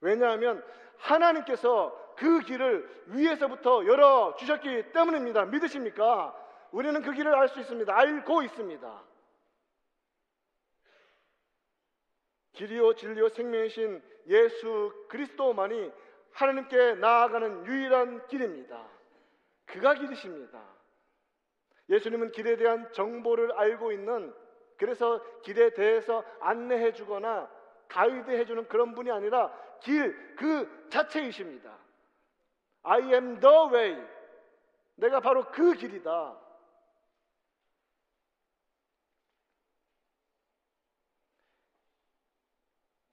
왜냐하면 0.00 0.64
하나님께서 0.98 2.14
그 2.16 2.40
길을 2.40 3.04
위에서부터 3.08 3.84
열어 3.86 4.36
주셨기 4.38 4.92
때문입니다. 4.92 5.46
믿으십니까? 5.46 6.34
우리는 6.70 7.02
그 7.02 7.12
길을 7.12 7.34
알 7.34 7.48
수 7.48 7.58
있습니다. 7.60 7.94
알고 7.94 8.42
있습니다. 8.42 9.02
길이요 12.52 12.94
진리요 12.94 13.28
생명이신 13.30 14.02
예수 14.28 15.06
그리스도만이 15.08 15.92
하나님께 16.32 16.94
나아가는 16.94 17.66
유일한 17.66 18.26
길입니다. 18.28 18.86
그가 19.66 19.94
길이십니다. 19.94 20.62
예수님은 21.88 22.32
길에 22.32 22.56
대한 22.56 22.90
정보를 22.92 23.52
알고 23.52 23.92
있는 23.92 24.34
그래서 24.76 25.22
길에 25.42 25.70
대해서 25.70 26.24
안내해 26.40 26.92
주거나 26.92 27.50
가이드해 27.88 28.44
주는 28.44 28.66
그런 28.68 28.94
분이 28.94 29.10
아니라 29.10 29.52
길 29.80 30.26
그 30.36 30.88
자체이십니다. 30.90 31.76
I 32.82 33.02
am 33.12 33.40
the 33.40 33.56
way. 33.72 34.06
내가 34.96 35.20
바로 35.20 35.50
그 35.50 35.72
길이다. 35.74 36.40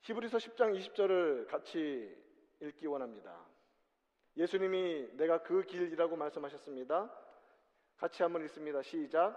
히브리서 0.02 0.36
10장 0.36 0.78
20절을 0.78 1.48
같이 1.48 2.14
읽기 2.60 2.86
원합니다. 2.86 3.34
예수님이 4.36 5.08
내가 5.16 5.42
그 5.42 5.62
길이라고 5.62 6.16
말씀하셨습니다. 6.16 7.10
같이 7.96 8.22
한번 8.22 8.42
읽습니다. 8.44 8.82
시작. 8.82 9.34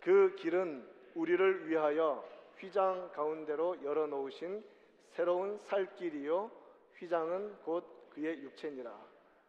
그 0.00 0.34
길은 0.36 0.99
우리를 1.14 1.68
위하여 1.68 2.24
휘장 2.58 3.10
가운데로 3.12 3.82
열어 3.84 4.06
놓으신 4.06 4.64
새로운 5.10 5.58
살 5.64 5.94
길이요 5.96 6.50
휘장은 6.98 7.62
곧 7.62 8.10
그의 8.10 8.42
육체니라. 8.42 9.08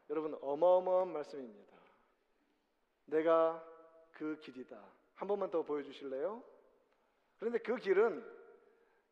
여러분 0.10 0.38
어마어마한 0.42 1.12
말씀입니다. 1.12 1.78
내가 3.06 3.64
그 4.14 4.38
길이다. 4.40 4.82
한 5.16 5.28
번만 5.28 5.50
더 5.50 5.64
보여 5.64 5.84
주실래요? 5.84 6.44
그런데 7.40 7.60
그 7.60 7.76
길은 7.76 8.24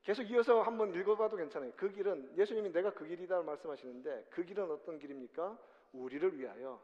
계속 0.04 0.24
이어서 0.24 0.62
한번 0.62 0.94
읽어봐도 0.94 1.36
괜찮아요. 1.36 1.72
그 1.76 1.90
길은 1.90 2.38
예수님이 2.38 2.72
내가 2.72 2.94
그 2.94 3.06
길이다 3.06 3.42
말씀하시는데 3.42 4.28
그 4.30 4.44
길은 4.44 4.72
어떤 4.72 4.98
길입니까? 4.98 5.58
우리를 5.94 6.38
위하여 6.38 6.82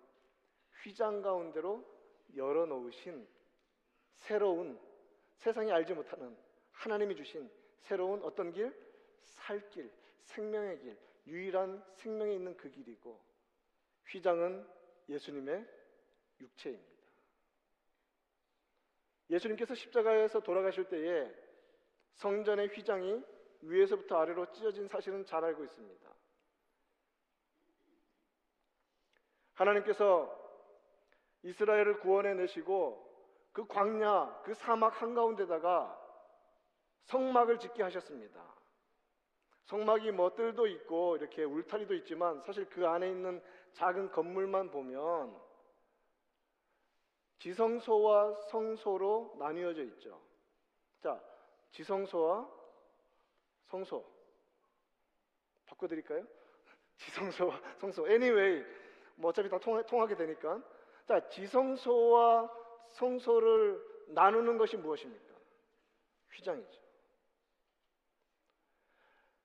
휘장 0.84 1.21
가운데로 1.21 1.84
열어놓으신 2.36 3.28
새로운 4.17 4.80
세상이 5.38 5.71
알지 5.71 5.93
못하는 5.93 6.36
하나님이 6.71 7.15
주신 7.15 7.50
새로운 7.80 8.21
어떤 8.24 8.52
길? 8.52 8.74
살 9.24 9.69
길, 9.69 9.91
생명의 10.24 10.80
길, 10.80 10.98
유일한 11.28 11.84
생명이 11.95 12.36
있는 12.36 12.56
그 12.58 12.69
길이고 12.69 13.19
휘장은 14.08 14.67
예수님의 15.10 15.65
육체입니다. 16.39 16.95
예수님께서 19.30 19.74
십자가에서 19.74 20.39
돌아가실 20.41 20.88
때에 20.88 21.32
성전의 22.13 22.67
휘장이 22.69 23.24
위에서부터 23.62 24.17
아래로 24.19 24.52
찢어진 24.52 24.88
사실은 24.88 25.26
잘 25.26 25.43
알고 25.43 25.63
있습니다. 25.63 26.15
하나님께서 29.54 30.43
이스라엘을 31.43 32.00
구원해 32.00 32.34
내시고 32.34 33.05
그 33.56 33.65
광야, 33.68 34.41
그 34.44 34.54
사막 34.54 35.02
한가운데다가 35.02 35.98
성막을 37.06 37.58
짓게 37.58 37.84
하셨습니다. 37.84 38.54
성막이 39.63 40.12
뭐 40.12 40.36
뜰도 40.36 40.68
있고 40.68 41.15
이렇게 41.15 41.46
울타리도 41.46 41.94
있지만 41.96 42.41
사실 42.41 42.70
그 42.70 42.86
안에 42.86 43.10
있는 43.10 43.41
작은 43.72 44.12
건물만 44.12 44.72
보면 44.72 45.39
지성소와 47.39 48.34
성소로 48.52 49.38
나뉘어져 49.39 49.84
있죠. 49.84 50.22
자, 51.00 51.18
지성소와 51.72 52.50
성소 53.68 54.06
바꿔드릴까요? 55.68 56.28
지성소와 56.98 57.62
성소. 57.78 58.06
Anyway, 58.10 58.65
뭐 59.15 59.30
어차피 59.30 59.48
다 59.48 59.58
통하, 59.60 59.82
통하게 59.84 60.18
되니까. 60.18 60.62
자, 61.06 61.26
지성소와 61.30 62.64
성소를 62.96 64.06
나누는 64.10 64.58
것이 64.58 64.78
무엇입니까? 64.78 65.36
휘장이죠. 66.32 66.82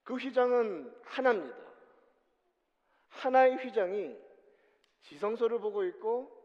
그 0.05 0.17
휘장은 0.17 0.93
하나입니다. 1.05 1.71
하나의 3.09 3.57
휘장이 3.57 4.17
지성소를 5.03 5.61
보고 5.61 5.85
있고 5.85 6.37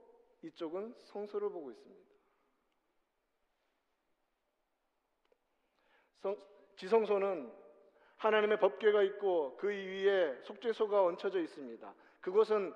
이쪽은 0.44 0.96
성소를 1.06 1.50
보고 1.50 1.72
있습니다. 1.72 2.06
성, 6.22 6.38
지성소는 6.78 7.52
하나님의 8.18 8.60
법궤가 8.60 9.04
있고 9.04 9.58
그 9.58 9.68
위에 9.68 10.42
속죄소가 10.44 11.04
얹혀져 11.04 11.40
있습니다. 11.40 11.94
그것은 12.22 12.74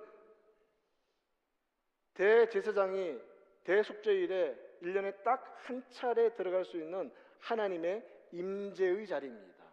대제사장이 2.13 3.28
대속죄일에 3.63 4.79
1년에 4.81 5.23
딱 5.23 5.49
한 5.69 5.83
차례 5.91 6.33
들어갈 6.33 6.65
수 6.65 6.77
있는 6.77 7.11
하나님의 7.39 8.03
임재의 8.31 9.05
자리입니다. 9.05 9.63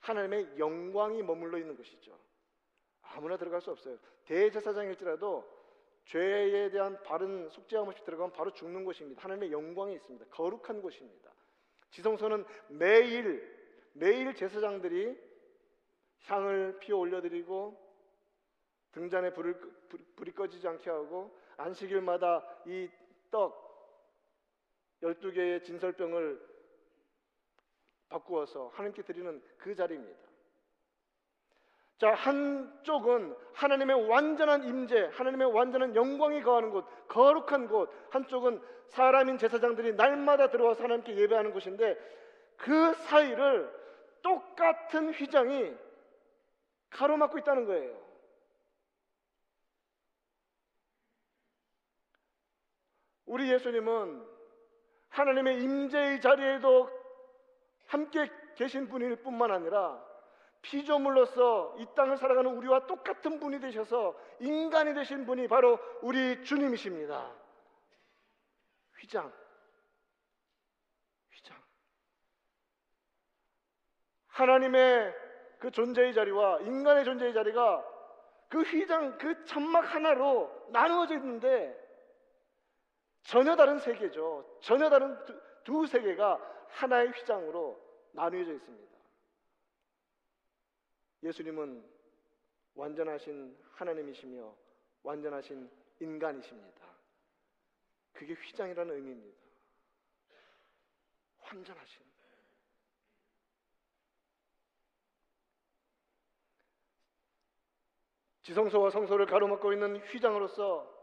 하나님의 0.00 0.58
영광이 0.58 1.22
머물러 1.22 1.58
있는 1.58 1.76
것이죠. 1.76 2.18
아무나 3.00 3.38
들어갈 3.38 3.62
수 3.62 3.70
없어요. 3.70 3.98
대제사장일지라도 4.26 5.50
죄에 6.04 6.70
대한 6.70 7.02
바른 7.02 7.48
속죄함 7.48 7.88
없이 7.88 8.04
들어가면 8.04 8.32
바로 8.32 8.52
죽는 8.52 8.84
곳입니다. 8.84 9.22
하나님의 9.22 9.50
영광이 9.50 9.94
있습니다. 9.94 10.26
거룩한 10.26 10.82
곳입니다. 10.82 11.32
지성소는 11.90 12.44
매일 12.68 13.54
매일 13.94 14.34
제사장들이 14.34 15.18
향을 16.24 16.78
피워 16.80 17.00
올려드리고 17.00 17.80
등잔에 18.92 19.32
불을 19.32 19.58
불이 20.16 20.32
꺼지지 20.32 20.66
않게 20.68 20.90
하고 20.90 21.38
안식일마다 21.56 22.44
이 22.66 22.90
떡 23.34 23.52
12개의 25.02 25.64
진설병을 25.64 26.40
바꾸어서 28.08 28.68
하나님께 28.74 29.02
드리는 29.02 29.42
그 29.58 29.74
자리입니다. 29.74 30.20
자, 31.98 32.14
한쪽은 32.14 33.36
하나님의 33.54 34.08
완전한 34.08 34.62
임재, 34.62 35.10
하나님의 35.14 35.52
완전한 35.52 35.96
영광이 35.96 36.42
거하는 36.42 36.70
곳, 36.70 36.86
거룩한 37.08 37.66
곳. 37.66 37.90
한쪽은 38.10 38.62
사람인 38.90 39.38
제사장들이 39.38 39.94
날마다 39.94 40.50
들어와서 40.50 40.84
하나님께 40.84 41.16
예배하는 41.16 41.52
곳인데 41.52 41.98
그 42.56 42.94
사이를 42.94 43.68
똑같은 44.22 45.12
휘장이 45.12 45.74
가로막고 46.90 47.38
있다는 47.38 47.66
거예요. 47.66 48.03
우리 53.26 53.50
예수님은 53.50 54.26
하나님의 55.08 55.62
임재의 55.62 56.20
자리에도 56.20 56.90
함께 57.86 58.30
계신 58.56 58.88
분일 58.88 59.16
뿐만 59.16 59.50
아니라 59.50 60.02
피조물로서 60.62 61.76
이 61.78 61.86
땅을 61.94 62.16
살아가는 62.16 62.50
우리와 62.50 62.86
똑같은 62.86 63.38
분이 63.38 63.60
되셔서 63.60 64.18
인간이 64.40 64.94
되신 64.94 65.26
분이 65.26 65.46
바로 65.46 65.78
우리 66.02 66.42
주님이십니다. 66.42 67.32
휘장. 68.98 69.32
휘장. 71.30 71.56
하나님의 74.28 75.14
그 75.58 75.70
존재의 75.70 76.14
자리와 76.14 76.60
인간의 76.60 77.04
존재의 77.04 77.34
자리가 77.34 77.84
그 78.48 78.62
휘장, 78.62 79.18
그 79.18 79.44
천막 79.44 79.94
하나로 79.94 80.68
나누어져 80.70 81.14
있는데 81.16 81.83
전혀 83.24 83.56
다른 83.56 83.78
세계죠. 83.78 84.58
전혀 84.60 84.88
다른 84.90 85.24
두, 85.24 85.40
두 85.64 85.86
세계가 85.86 86.66
하나의 86.68 87.10
휘장으로 87.10 87.80
나누어져 88.12 88.52
있습니다. 88.52 88.94
예수님은 91.22 91.84
완전하신 92.74 93.56
하나님이시며 93.72 94.54
완전하신 95.02 95.70
인간이십니다. 96.00 96.84
그게 98.12 98.34
휘장이라는 98.34 98.94
의미입니다. 98.94 99.38
완전하신. 101.42 102.04
지성소와 108.42 108.90
성소를 108.90 109.24
가로막고 109.26 109.72
있는 109.72 109.96
휘장으로서 109.96 110.93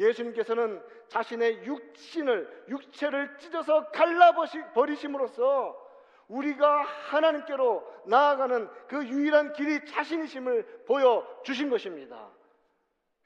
예수님께서는 0.00 0.82
자신의 1.08 1.64
육신을 1.66 2.64
육체를 2.68 3.38
찢어서 3.38 3.90
갈라버리심으로써 3.90 5.88
우리가 6.28 6.82
하나님께로 6.82 8.04
나아가는 8.06 8.68
그 8.88 9.06
유일한 9.06 9.52
길이 9.52 9.84
자신이심을 9.84 10.84
보여 10.86 11.42
주신 11.44 11.68
것입니다. 11.70 12.30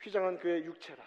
휘장은 0.02 0.38
그의 0.38 0.64
육체라. 0.64 1.02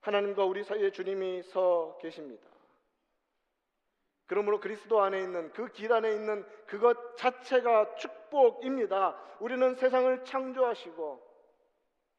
하나님과 0.00 0.44
우리 0.44 0.64
사이에 0.64 0.90
주님이 0.90 1.42
서 1.42 1.98
계십니다. 2.00 2.49
그러므로 4.30 4.60
그리스도 4.60 5.00
안에 5.00 5.18
있는 5.20 5.52
그 5.52 5.72
길 5.72 5.92
안에 5.92 6.12
있는 6.12 6.46
그것 6.66 7.16
자체가 7.16 7.96
축복입니다. 7.96 9.20
우리는 9.40 9.74
세상을 9.74 10.24
창조하시고 10.24 11.20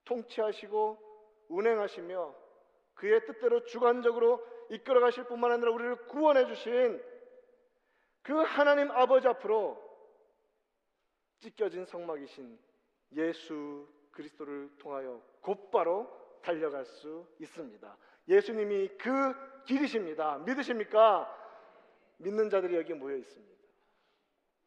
통치하시고 0.04 1.00
운행하시며 1.48 2.36
그의 2.96 3.26
뜻대로 3.26 3.64
주관적으로 3.64 4.46
이끌어 4.72 5.00
가실 5.00 5.24
뿐만 5.24 5.54
아니라 5.54 5.72
우리를 5.72 6.08
구원해 6.08 6.46
주신 6.48 7.02
그 8.24 8.34
하나님 8.34 8.92
아버지 8.92 9.30
앞으로 9.30 9.82
찢겨진 11.40 11.86
성막이신 11.86 12.60
예수 13.14 13.88
그리스도를 14.12 14.70
통하여 14.80 15.22
곧바로 15.40 16.12
달려갈 16.42 16.84
수 16.84 17.26
있습니다. 17.40 17.98
예수님이 18.28 18.90
그 18.98 19.34
길이십니다. 19.66 20.40
믿으십니까? 20.40 21.41
믿는 22.22 22.50
자들이 22.50 22.76
여기 22.76 22.94
모여 22.94 23.18
있습니다. 23.18 23.52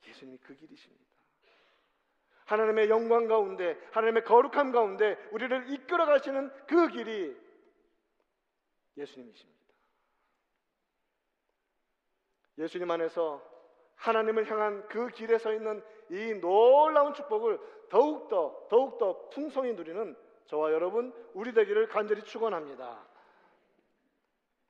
예수님이 0.06 0.38
그 0.38 0.54
길이십니다. 0.54 1.04
하나님의 2.46 2.90
영광 2.90 3.26
가운데, 3.26 3.78
하나님의 3.92 4.24
거룩함 4.24 4.70
가운데 4.70 5.16
우리를 5.32 5.72
이끌어 5.72 6.04
가시는 6.04 6.50
그 6.66 6.88
길이 6.88 7.34
예수님이십니다. 8.96 9.64
예수님 12.58 12.90
안에서 12.90 13.42
하나님을 13.96 14.50
향한 14.50 14.86
그 14.88 15.08
길에 15.08 15.38
서 15.38 15.52
있는 15.52 15.82
이 16.10 16.34
놀라운 16.34 17.14
축복을 17.14 17.58
더욱더, 17.88 18.66
더욱더 18.68 19.28
풍성히 19.30 19.72
누리는 19.72 20.16
저와 20.46 20.72
여러분, 20.72 21.12
우리 21.32 21.54
되기를 21.54 21.88
간절히 21.88 22.22
축원합니다. 22.22 23.08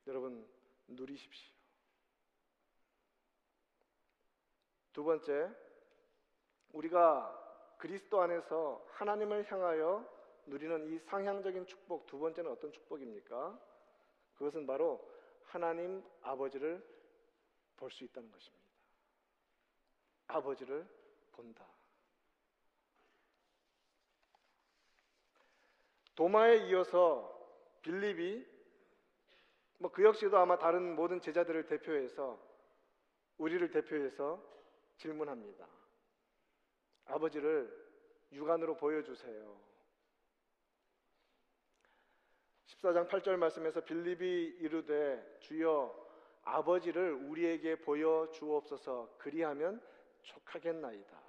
여러분, 0.06 0.46
누리십시오. 0.86 1.53
두 4.94 5.02
번째, 5.02 5.50
우리가 6.72 7.76
그리스도 7.78 8.22
안에서 8.22 8.86
하나님을 8.92 9.50
향하여 9.50 10.08
누리는 10.46 10.86
이 10.86 10.98
상향적인 11.00 11.66
축복 11.66 12.06
두 12.06 12.18
번째는 12.18 12.50
어떤 12.50 12.72
축복입니까? 12.72 13.60
그것은 14.36 14.66
바로 14.66 15.06
하나님 15.42 16.02
아버지를 16.22 16.82
볼 17.76 17.90
수 17.90 18.04
있다는 18.04 18.30
것입니다. 18.30 18.64
아버지를 20.28 20.88
본다. 21.32 21.66
도마에 26.14 26.68
이어서 26.68 27.30
빌립이 27.82 28.46
뭐 29.78 29.90
그 29.90 30.04
역시도 30.04 30.38
아마 30.38 30.56
다른 30.56 30.94
모든 30.94 31.20
제자들을 31.20 31.66
대표해서 31.66 32.40
우리를 33.38 33.68
대표해서 33.70 34.53
질문합니다. 35.04 35.68
아버지를 37.04 37.70
육안으로 38.32 38.76
보여주세요. 38.78 39.60
14장 42.66 43.08
8절 43.08 43.36
말씀에서 43.36 43.82
빌립이 43.82 44.56
이르되 44.60 45.38
주여 45.40 45.94
아버지를 46.42 47.12
우리에게 47.12 47.76
보여 47.80 48.30
주옵소서 48.32 49.16
그리하면 49.18 49.80
족하겠나이다. 50.22 51.22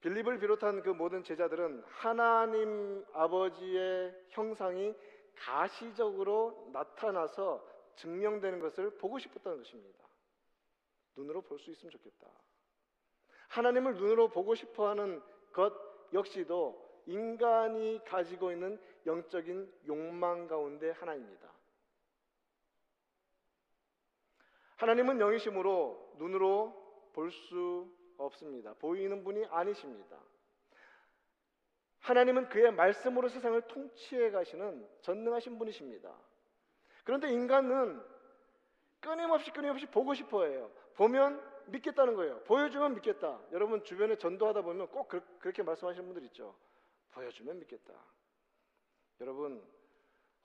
빌립을 0.00 0.38
비롯한 0.40 0.82
그 0.82 0.90
모든 0.90 1.22
제자들은 1.22 1.82
하나님 1.86 3.04
아버지의 3.12 4.26
형상이 4.30 4.94
가시적으로 5.36 6.70
나타나서 6.72 7.75
증명되는 7.96 8.60
것을 8.60 8.96
보고 8.98 9.18
싶었다는 9.18 9.58
것입니다. 9.58 10.04
눈으로 11.16 11.42
볼 11.42 11.58
수 11.58 11.70
있으면 11.70 11.90
좋겠다. 11.90 12.26
하나님을 13.48 13.94
눈으로 13.94 14.28
보고 14.28 14.54
싶어 14.54 14.88
하는 14.88 15.22
것 15.52 15.72
역시도 16.12 16.84
인간이 17.06 18.00
가지고 18.04 18.52
있는 18.52 18.80
영적인 19.06 19.72
욕망 19.86 20.46
가운데 20.46 20.90
하나입니다. 20.90 21.52
하나님은 24.76 25.18
영이심으로 25.20 26.14
눈으로 26.18 27.10
볼 27.12 27.30
수 27.30 27.90
없습니다. 28.18 28.74
보이는 28.74 29.22
분이 29.24 29.44
아니십니다. 29.46 30.18
하나님은 32.00 32.48
그의 32.48 32.72
말씀으로 32.72 33.28
세상을 33.28 33.60
통치해 33.68 34.30
가시는 34.30 34.88
전능하신 35.02 35.58
분이십니다. 35.58 36.14
그런데 37.06 37.32
인간은 37.32 38.02
끊임없이 39.00 39.52
끊임없이 39.52 39.86
보고 39.86 40.12
싶어 40.12 40.44
해요. 40.44 40.68
보면 40.96 41.40
믿겠다는 41.66 42.16
거예요. 42.16 42.40
보여주면 42.40 42.96
믿겠다. 42.96 43.38
여러분 43.52 43.84
주변에 43.84 44.16
전도하다 44.16 44.62
보면 44.62 44.88
꼭 44.88 45.06
그, 45.06 45.22
렇게 45.40 45.62
말씀하시는 45.62 46.04
분들 46.04 46.24
있죠. 46.24 46.56
보여주면 47.12 47.60
믿겠다. 47.60 47.94
여러분 49.20 49.64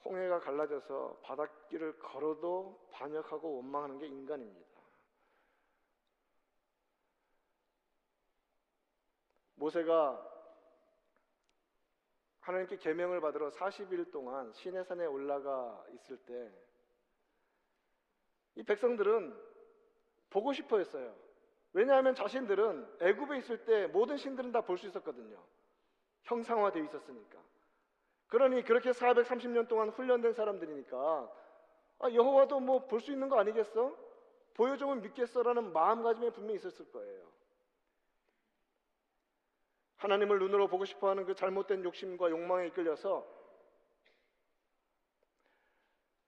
홍해가 0.06 0.40
갈라져서 0.40 1.22
바닷길을 1.24 1.98
걸어도 1.98 2.88
반역하고 2.92 3.56
원망하는 3.56 3.98
게 3.98 4.06
인간입니다. 4.06 4.70
모세가 9.56 10.31
하나님께 12.52 12.78
계명을 12.78 13.22
받으러 13.22 13.50
40일 13.50 14.12
동안 14.12 14.52
시내산에 14.54 15.06
올라가 15.06 15.84
있을 15.94 16.18
때 16.18 16.52
이 18.56 18.64
백성들은 18.64 19.34
보고 20.30 20.52
싶어 20.52 20.78
했어요. 20.78 21.16
왜냐하면 21.72 22.14
자신들은 22.16 22.98
애굽에 23.00 23.38
있을 23.38 23.64
때 23.64 23.88
모든 23.88 24.18
신들은 24.18 24.52
다 24.52 24.60
볼 24.62 24.78
수 24.78 24.88
있었거든요. 24.88 25.42
형상화되어 26.24 26.84
있었으니까. 26.84 27.40
그러니 28.28 28.64
그렇게 28.64 28.92
430년 28.92 29.70
동안 29.70 29.90
훈련된 29.90 30.34
사람들이니까 30.34 31.32
아, 32.00 32.12
여호와도 32.12 32.60
뭐 32.60 32.88
볼 32.88 33.00
수 33.00 33.14
있는 33.14 33.30
거 33.30 33.40
아니겠어? 33.40 33.96
보여주면 34.56 35.02
믿겠어라는 35.02 35.72
마음가짐이 35.72 36.32
분명히 36.32 36.56
있었을 36.58 36.92
거예요. 36.92 37.31
하나님을 40.02 40.40
눈으로 40.40 40.68
보고 40.68 40.84
싶어 40.84 41.10
하는 41.10 41.26
그 41.26 41.36
잘못된 41.36 41.84
욕심과 41.84 42.32
욕망에 42.32 42.68
이끌려서 42.68 43.28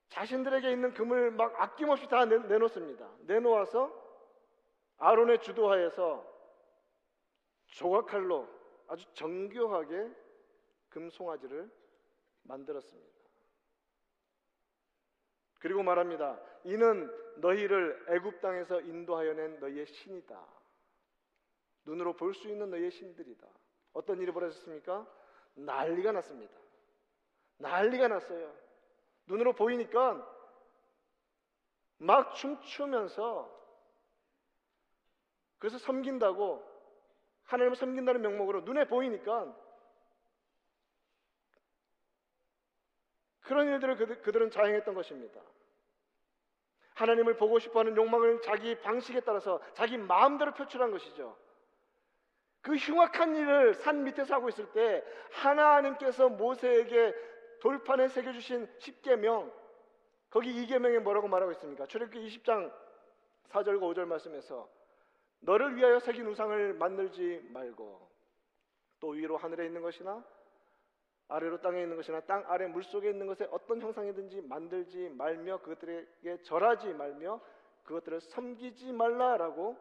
자신들에게 0.09 0.71
있는 0.71 0.93
금을 0.93 1.31
막 1.31 1.59
아낌없이 1.59 2.07
다 2.07 2.25
내, 2.25 2.37
내놓습니다. 2.37 3.09
내놓아서 3.21 3.91
아론의 4.97 5.41
주도하에서 5.41 6.23
조각칼로 7.65 8.47
아주 8.87 9.11
정교하게 9.15 10.11
금 10.89 11.09
송아지를 11.09 11.67
만들었습니다. 12.43 13.11
그리고 15.59 15.81
말합니다. 15.81 16.39
이는 16.65 17.09
너희를 17.37 18.05
애굽 18.09 18.39
땅에서 18.39 18.81
인도하여 18.81 19.33
낸 19.33 19.59
너희의 19.59 19.87
신이다. 19.87 20.45
눈으로 21.85 22.13
볼 22.15 22.35
수 22.35 22.47
있는 22.47 22.69
너희의 22.69 22.91
신들이다. 22.91 23.47
어떤 23.93 24.19
일이 24.19 24.31
벌어졌습니까? 24.31 25.07
난리가 25.55 26.11
났습니다. 26.11 26.53
난리가 27.57 28.07
났어요. 28.07 28.51
눈으로 29.27 29.53
보이니까 29.53 30.27
막 31.97 32.35
춤추면서 32.35 33.49
그래서 35.59 35.77
섬긴다고 35.77 36.61
하나님을 37.45 37.75
섬긴다는 37.77 38.21
명목으로 38.21 38.61
눈에 38.61 38.85
보이니까 38.85 39.55
그런 43.41 43.67
일들을 43.67 43.95
그들, 43.97 44.21
그들은 44.21 44.51
자행했던 44.51 44.93
것입니다. 44.93 45.39
하나님을 46.95 47.37
보고 47.37 47.59
싶어하는 47.59 47.95
욕망을 47.95 48.41
자기 48.41 48.79
방식에 48.81 49.21
따라서 49.21 49.61
자기 49.73 49.97
마음대로 49.97 50.53
표출한 50.53 50.91
것이죠. 50.91 51.37
그 52.63 52.75
흉악한 52.75 53.35
일을 53.35 53.73
산 53.75 54.03
밑에서 54.05 54.35
하고 54.35 54.47
있을 54.49 54.71
때 54.71 55.03
하나님께서 55.31 56.29
모세에게 56.29 57.13
돌판에 57.59 58.07
새겨주신 58.07 58.67
십계명 58.79 59.51
거기 60.29 60.63
이계명에 60.63 60.99
뭐라고 60.99 61.27
말하고 61.27 61.51
있습니까? 61.51 61.85
출애굽기 61.85 62.25
20장 62.25 62.73
4절과 63.49 63.81
5절 63.81 64.05
말씀에서 64.05 64.67
너를 65.41 65.75
위하여 65.75 65.99
새긴 65.99 66.25
우상을 66.25 66.73
만들지 66.75 67.45
말고 67.51 68.09
또 69.01 69.09
위로 69.09 69.35
하늘에 69.35 69.65
있는 69.65 69.81
것이나 69.81 70.23
아래로 71.27 71.59
땅에 71.59 71.81
있는 71.81 71.97
것이나 71.97 72.21
땅 72.21 72.45
아래 72.47 72.65
물 72.67 72.83
속에 72.83 73.09
있는 73.09 73.27
것에 73.27 73.45
어떤 73.51 73.81
형상이든지 73.81 74.41
만들지 74.43 75.09
말며 75.09 75.57
그것들에게 75.59 76.43
절하지 76.43 76.93
말며 76.93 77.41
그것들을 77.83 78.21
섬기지 78.21 78.93
말라라고 78.93 79.77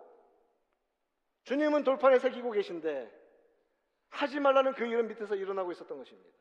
주님은 1.44 1.84
돌판에 1.84 2.18
새기고 2.18 2.52
계신데 2.52 3.20
하지 4.10 4.38
말라는 4.40 4.74
그 4.74 4.86
이름 4.86 5.08
밑에서 5.08 5.34
일어나고 5.34 5.72
있었던 5.72 5.98
것입니다. 5.98 6.38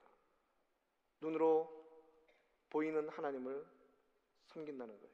눈으로 1.21 1.81
보이는 2.69 3.07
하나님을 3.09 3.65
섬긴다는 4.47 4.99
거예요. 4.99 5.11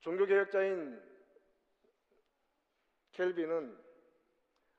종교개혁자인 0.00 1.00
켈빈은 3.12 3.78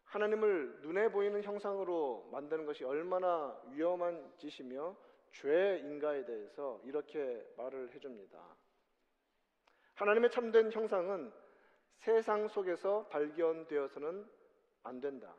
하나님을 0.05 0.81
눈에 0.81 1.09
보이는 1.09 1.41
형상으로 1.43 2.27
만드는 2.31 2.65
것이 2.65 2.83
얼마나 2.83 3.61
위험한 3.69 4.33
짓이며 4.37 4.97
죄인가에 5.31 6.25
대해서 6.25 6.81
이렇게 6.83 7.45
말을 7.55 7.93
해줍니다. 7.93 8.60
하나님의 10.01 10.31
참된 10.31 10.71
형상은 10.71 11.31
세상 11.99 12.47
속에서 12.47 13.05
발견되어서는 13.09 14.27
안 14.81 14.99
된다. 14.99 15.35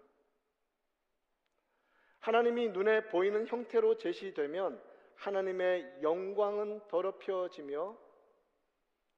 하나님이 2.20 2.68
눈에 2.68 3.08
보이는 3.08 3.44
형태로 3.44 3.98
제시되면 3.98 4.80
하나님의 5.16 5.98
영광은 6.02 6.86
더럽혀지며 6.86 7.98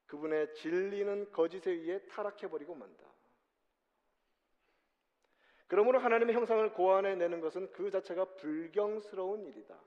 그분의 0.07 0.55
진리는 0.55 1.31
거짓에 1.31 1.73
의해 1.73 2.01
타락해버리고 2.07 2.75
만다. 2.75 3.05
그러므로 5.67 5.99
하나님의 5.99 6.35
형상을 6.35 6.73
고안해 6.73 7.17
내는 7.17 7.43
것은 7.43 7.71
그 7.73 7.91
자체가 7.91 8.37
불경스러운 8.37 9.45
일이다. 9.45 9.79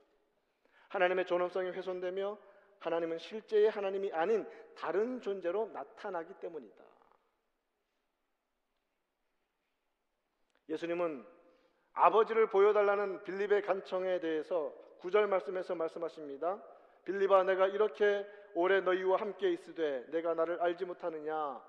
하나님의 0.90 1.26
존엄성이 1.26 1.72
훼손되며 1.72 2.38
하나님은 2.80 3.18
실제의 3.18 3.70
하나님이 3.70 4.12
아닌 4.14 4.48
다른 4.76 5.22
존재로 5.22 5.70
나타나기 5.74 6.34
때문이다. 6.36 6.84
예수님은 10.70 11.26
아버지를 11.94 12.50
보여달라는 12.50 13.24
빌립의 13.24 13.64
간청에 13.64 14.20
대해서 14.20 14.74
구절 15.00 15.28
말씀에서 15.28 15.76
말씀하십니다. 15.76 16.62
빌립아 17.06 17.44
내가 17.44 17.68
이렇게 17.68 18.26
오래 18.54 18.82
너희와 18.82 19.18
함께 19.22 19.52
있으되 19.52 20.06
내가 20.12 20.34
나를 20.34 20.62
알지 20.62 20.86
못하느냐 20.86 21.62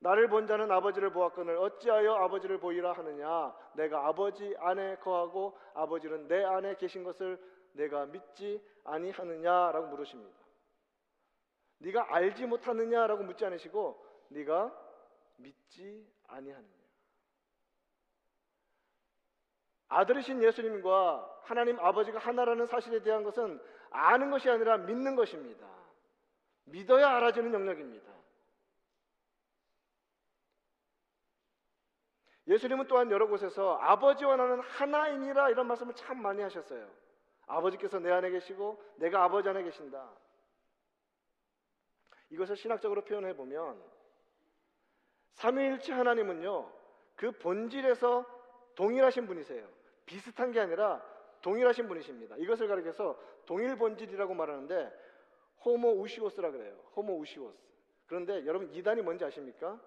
나를 0.00 0.28
본 0.28 0.46
자는 0.46 0.70
아버지를 0.70 1.10
보았거늘 1.10 1.56
어찌하여 1.56 2.14
아버지를 2.14 2.58
보이라 2.58 2.92
하느냐 2.92 3.52
내가 3.74 4.06
아버지 4.06 4.54
안에 4.58 4.96
거하고 4.96 5.58
아버지는 5.74 6.28
내 6.28 6.44
안에 6.44 6.76
계신 6.76 7.02
것을 7.02 7.38
내가 7.78 8.06
믿지 8.06 8.60
아니하느냐라고 8.84 9.86
물으십니다. 9.88 10.36
네가 11.78 12.12
알지 12.12 12.46
못하느냐라고 12.46 13.22
묻지 13.22 13.44
않으시고 13.44 14.04
네가 14.30 14.76
믿지 15.36 16.04
아니하느냐 16.26 16.78
아들이신 19.90 20.42
예수님과 20.42 21.42
하나님 21.44 21.78
아버지가 21.78 22.18
하나라는 22.18 22.66
사실에 22.66 23.00
대한 23.02 23.22
것은 23.22 23.62
아는 23.90 24.30
것이 24.30 24.50
아니라 24.50 24.76
믿는 24.78 25.14
것입니다. 25.14 25.66
믿어야 26.64 27.08
알아지는 27.16 27.54
영역입니다. 27.54 28.12
예수님은 32.48 32.86
또한 32.88 33.10
여러 33.10 33.28
곳에서 33.28 33.76
아버지와 33.76 34.36
나는 34.36 34.60
하나이니라 34.60 35.50
이런 35.50 35.66
말씀을 35.68 35.94
참 35.94 36.20
많이 36.20 36.42
하셨어요. 36.42 37.07
아버지께서 37.48 37.98
내 37.98 38.10
안에 38.10 38.30
계시고 38.30 38.82
내가 38.96 39.24
아버지 39.24 39.48
안에 39.48 39.62
계신다. 39.62 40.10
이것을 42.30 42.56
신학적으로 42.56 43.04
표현해 43.04 43.34
보면 43.34 43.82
삼위일체 45.32 45.92
하나님은요 45.92 46.70
그 47.16 47.32
본질에서 47.32 48.24
동일하신 48.74 49.26
분이세요. 49.26 49.66
비슷한 50.06 50.52
게 50.52 50.60
아니라 50.60 51.02
동일하신 51.42 51.88
분이십니다. 51.88 52.36
이것을 52.36 52.68
가리켜서 52.68 53.18
동일 53.46 53.76
본질이라고 53.76 54.34
말하는데 54.34 54.92
호모 55.64 56.00
우시오스라 56.00 56.50
그래요. 56.50 56.76
호모 56.94 57.18
우시오스. 57.18 57.58
그런데 58.06 58.46
여러분 58.46 58.72
이단이 58.72 59.02
뭔지 59.02 59.24
아십니까? 59.24 59.80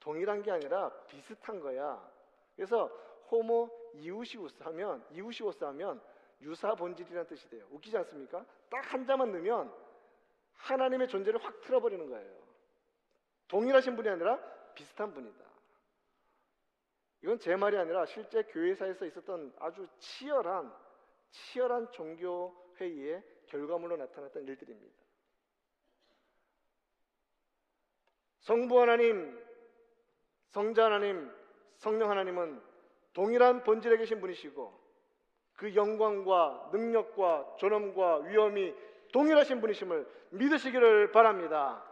동일한 0.00 0.42
게 0.42 0.50
아니라 0.50 0.90
비슷한 1.06 1.60
거야. 1.60 2.00
그래서 2.56 2.86
호모 3.30 3.70
이우시우스 3.94 4.62
하면 4.62 5.04
이우시오스 5.10 5.64
하면 5.64 6.00
유사 6.42 6.74
본질이라는 6.74 7.26
뜻이 7.26 7.48
돼요. 7.48 7.66
웃기지 7.70 7.96
않습니까? 7.98 8.44
딱 8.70 8.92
한 8.92 9.04
자만 9.04 9.32
넣으면 9.32 9.72
하나님의 10.54 11.08
존재를 11.08 11.42
확 11.44 11.60
틀어버리는 11.62 12.08
거예요. 12.08 12.38
동일하신 13.48 13.96
분이 13.96 14.08
아니라 14.08 14.38
비슷한 14.74 15.12
분이다. 15.12 15.44
이건 17.22 17.38
제 17.38 17.56
말이 17.56 17.76
아니라 17.76 18.06
실제 18.06 18.42
교회사에서 18.44 19.04
있었던 19.06 19.52
아주 19.58 19.86
치열한 19.98 20.72
치열한 21.30 21.90
종교 21.92 22.54
회의의 22.80 23.22
결과물로 23.46 23.96
나타났던 23.96 24.46
일들입니다. 24.46 24.96
성부 28.40 28.80
하나님, 28.80 29.44
성자 30.48 30.84
하나님, 30.84 31.30
성령 31.76 32.10
하나님은 32.10 32.62
동일한 33.12 33.62
본질에 33.64 33.96
계신 33.98 34.20
분이시고 34.20 34.77
그 35.58 35.74
영광과 35.74 36.70
능력과 36.72 37.56
존엄과 37.58 38.18
위엄이 38.18 38.72
동일하신 39.12 39.60
분이심을 39.60 40.06
믿으시기를 40.30 41.10
바랍니다. 41.10 41.82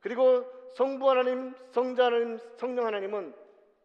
그리고 0.00 0.44
성부 0.74 1.08
하나님, 1.08 1.54
성자 1.70 2.04
하나님, 2.04 2.38
성령 2.58 2.86
하나님은 2.86 3.34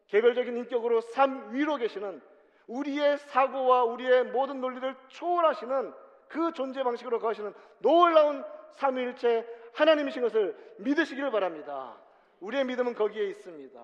개별적인 0.07 0.57
인격으로 0.57 0.99
삶 0.99 1.53
위로 1.53 1.77
계시는 1.77 2.21
우리의 2.67 3.19
사고와 3.19 3.85
우리의 3.85 4.25
모든 4.25 4.59
논리를 4.59 4.93
초월하시는 5.07 5.93
그 6.27 6.51
존재 6.51 6.83
방식으로 6.83 7.19
거하시는 7.19 7.53
놀라운 7.77 8.43
삼위일체 8.73 9.47
하나님이신 9.75 10.21
것을 10.23 10.75
믿으시기를 10.79 11.31
바랍니다. 11.31 11.95
우리의 12.41 12.65
믿음은 12.65 12.95
거기에 12.95 13.29
있습니다. 13.29 13.81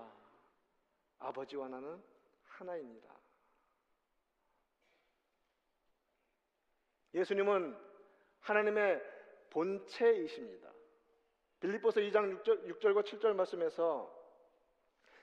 아버지와 1.20 1.70
나는 1.70 2.04
하나입니다. 2.50 3.15
예수님은 7.16 7.76
하나님의 8.42 9.02
본체이십니다. 9.50 10.70
빌립보서 11.62 12.02
2장 12.02 12.44
6절, 12.44 12.80
6절과 12.80 13.04
7절 13.06 13.34
말씀에서 13.34 14.14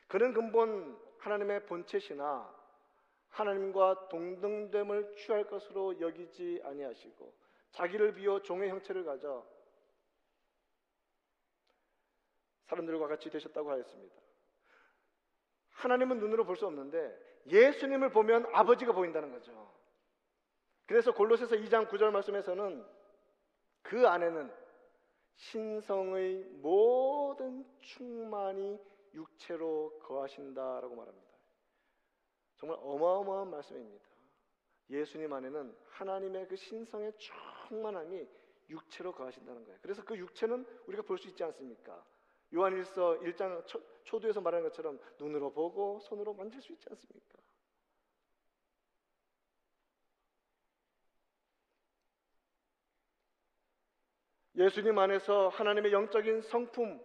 그는 0.08 0.32
근본 0.32 0.98
하나님의 1.18 1.66
본체시나 1.66 2.62
하나님과 3.28 4.08
동등됨을 4.08 5.16
취할 5.16 5.46
것으로 5.46 6.00
여기지 6.00 6.60
아니하시고 6.64 7.34
자기를 7.72 8.14
비워 8.14 8.42
종의 8.42 8.70
형체를 8.70 9.04
가져 9.04 9.46
사람들과 12.66 13.06
같이 13.06 13.30
되셨다고 13.30 13.70
하였습니다. 13.70 14.16
하나님은 15.70 16.18
눈으로 16.18 16.44
볼 16.44 16.56
수 16.56 16.66
없는데 16.66 17.18
예수님을 17.46 18.10
보면 18.10 18.46
아버지가 18.52 18.92
보인다는 18.92 19.32
거죠. 19.32 19.81
그래서 20.86 21.12
골로새서 21.12 21.56
2장 21.56 21.88
9절 21.88 22.10
말씀에서는 22.10 22.84
그 23.82 24.06
안에는 24.06 24.52
신성의 25.36 26.44
모든 26.60 27.64
충만이 27.80 28.78
육체로 29.14 29.98
거하신다라고 30.02 30.94
말합니다. 30.94 31.32
정말 32.56 32.78
어마어마한 32.80 33.50
말씀입니다. 33.50 34.04
예수님 34.90 35.32
안에는 35.32 35.74
하나님의 35.88 36.48
그 36.48 36.56
신성의 36.56 37.12
충만함이 37.16 38.28
육체로 38.68 39.12
거하신다는 39.12 39.64
거예요. 39.64 39.78
그래서 39.82 40.04
그 40.04 40.16
육체는 40.16 40.64
우리가 40.86 41.02
볼 41.02 41.18
수 41.18 41.28
있지 41.28 41.42
않습니까? 41.44 42.04
요한일서 42.54 43.20
1장 43.20 43.66
초, 43.66 43.80
초두에서 44.04 44.40
말하는 44.40 44.68
것처럼 44.68 45.00
눈으로 45.18 45.52
보고 45.52 45.98
손으로 46.00 46.34
만질 46.34 46.60
수 46.60 46.72
있지 46.72 46.86
않습니까? 46.90 47.38
예수님 54.56 54.98
안에서 54.98 55.48
하나님의 55.48 55.92
영적인 55.92 56.42
성품, 56.42 57.00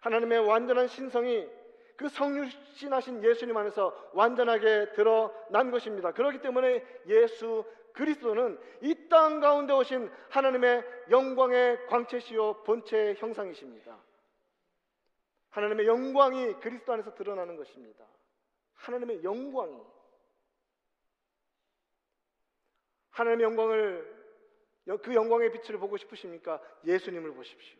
하나님의 0.00 0.40
완전한 0.40 0.86
신성이 0.86 1.48
그 1.96 2.08
성육신하신 2.08 3.22
예수님 3.24 3.56
안에서 3.56 4.10
완전하게 4.14 4.92
드러난 4.92 5.70
것입니다. 5.70 6.12
그렇기 6.12 6.40
때문에 6.40 6.84
예수 7.06 7.64
그리스도는 7.92 8.58
이 8.82 9.08
땅 9.08 9.40
가운데 9.40 9.72
오신 9.74 10.10
하나님의 10.30 10.84
영광의 11.10 11.86
광채시요 11.86 12.62
본체의 12.62 13.16
형상이십니다. 13.16 13.98
하나님의 15.50 15.86
영광이 15.86 16.54
그리스도 16.60 16.92
안에서 16.92 17.14
드러나는 17.14 17.56
것입니다. 17.56 18.04
하나님의 18.74 19.24
영광이 19.24 19.76
하나님의 23.10 23.44
영광을 23.44 24.09
그 24.98 25.14
영광의 25.14 25.52
빛을 25.52 25.78
보고 25.78 25.96
싶으십니까? 25.96 26.60
예수님을 26.84 27.32
보십시오. 27.34 27.78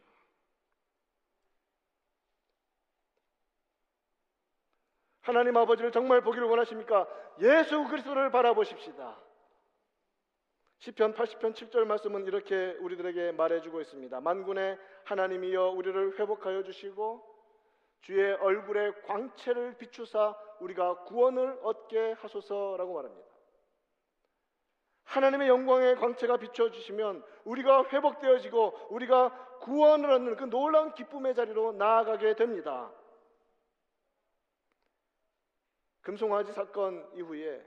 하나님 5.23 5.57
아버지를 5.57 5.93
정말 5.93 6.23
보기를 6.23 6.47
원하십니까? 6.49 7.07
예수 7.41 7.85
그리스도를 7.85 8.31
바라보십시다. 8.31 9.21
시편 10.79 11.15
80편 11.15 11.55
7절 11.55 11.85
말씀은 11.85 12.27
이렇게 12.27 12.73
우리들에게 12.81 13.33
말해주고 13.33 13.83
있습니다. 13.83 14.21
만군의 14.21 14.79
하나님이여 15.05 15.71
우리를 15.71 16.19
회복하여 16.19 16.63
주시고 16.63 17.23
주의 18.01 18.33
얼굴의 18.33 19.03
광채를 19.03 19.77
비추사 19.77 20.35
우리가 20.61 21.05
구원을 21.05 21.59
얻게 21.63 22.13
하소서라고 22.13 22.95
말합니다. 22.95 23.30
하나님의 25.11 25.49
영광의 25.49 25.97
광채가 25.97 26.37
비춰주시면 26.37 27.25
우리가 27.45 27.85
회복되어지고 27.89 28.89
우리가 28.91 29.59
구원을 29.59 30.09
얻는 30.09 30.37
그 30.37 30.45
놀라운 30.45 30.95
기쁨의 30.95 31.35
자리로 31.35 31.73
나아가게 31.73 32.37
됩니다. 32.37 32.93
금송아지 36.03 36.53
사건 36.53 37.11
이후에 37.15 37.61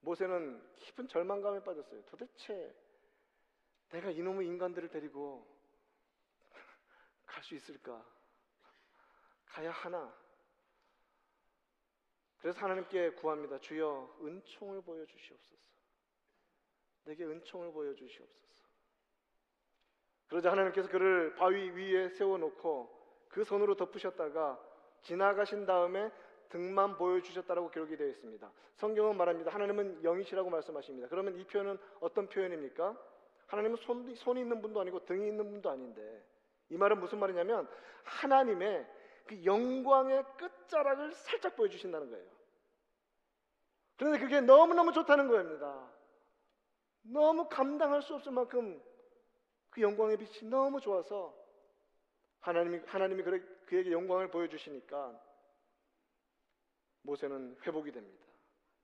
모세는 0.00 0.62
깊은 0.78 1.08
절망감에 1.08 1.62
빠졌어요. 1.62 2.02
도대체 2.06 2.74
내가 3.90 4.10
이놈의 4.10 4.46
인간들을 4.46 4.88
데리고 4.88 5.46
갈 7.26 7.42
수 7.44 7.54
있을까? 7.54 8.02
가야 9.46 9.70
하나? 9.70 10.14
그래서 12.38 12.58
하나님께 12.60 13.10
구합니다. 13.10 13.58
주여 13.58 14.18
은총을 14.22 14.82
보여 14.82 15.04
주시옵소서. 15.04 15.71
내게 17.04 17.24
은총을 17.24 17.72
보여주시옵소서. 17.72 18.42
그러자 20.28 20.50
하나님께서 20.50 20.88
그를 20.88 21.34
바위 21.34 21.70
위에 21.70 22.08
세워놓고 22.08 23.02
그 23.28 23.44
손으로 23.44 23.74
덮으셨다가 23.76 24.58
지나가신 25.02 25.66
다음에 25.66 26.10
등만 26.48 26.96
보여주셨다라고 26.96 27.70
기록이 27.70 27.96
되어 27.96 28.08
있습니다. 28.08 28.50
성경은 28.76 29.16
말합니다. 29.16 29.52
하나님은 29.52 30.04
영이시라고 30.04 30.50
말씀하십니다. 30.50 31.08
그러면 31.08 31.36
이 31.38 31.44
표현은 31.44 31.78
어떤 32.00 32.28
표현입니까? 32.28 32.96
하나님은 33.46 33.76
손, 33.78 34.14
손이 34.14 34.40
있는 34.40 34.62
분도 34.62 34.80
아니고 34.80 35.04
등이 35.04 35.26
있는 35.28 35.50
분도 35.50 35.70
아닌데 35.70 36.24
이 36.70 36.76
말은 36.76 37.00
무슨 37.00 37.18
말이냐면 37.18 37.68
하나님의 38.04 38.86
그 39.26 39.44
영광의 39.44 40.24
끝자락을 40.38 41.12
살짝 41.12 41.56
보여주신다는 41.56 42.10
거예요. 42.10 42.26
그런데 43.96 44.18
그게 44.18 44.40
너무너무 44.40 44.92
좋다는 44.92 45.28
겁니다. 45.28 45.90
너무 47.02 47.48
감당할 47.48 48.02
수 48.02 48.14
없을 48.14 48.32
만큼 48.32 48.82
그 49.70 49.80
영광의 49.80 50.18
빛이 50.18 50.50
너무 50.50 50.80
좋아서 50.80 51.34
하나님이 52.40 52.80
하나님이 52.86 53.22
그에게 53.66 53.92
영광을 53.92 54.30
보여주시니까 54.30 55.20
모세는 57.02 57.56
회복이 57.66 57.92
됩니다. 57.92 58.24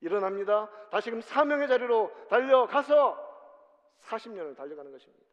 일어납니다. 0.00 0.70
다시금 0.90 1.20
사명의 1.20 1.68
자리로 1.68 2.12
달려가서 2.28 3.26
40년을 4.00 4.56
달려가는 4.56 4.90
것입니다. 4.92 5.24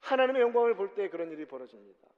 하나님의 0.00 0.42
영광을 0.42 0.74
볼 0.74 0.94
때 0.94 1.08
그런 1.08 1.30
일이 1.30 1.46
벌어집니다. 1.46 2.08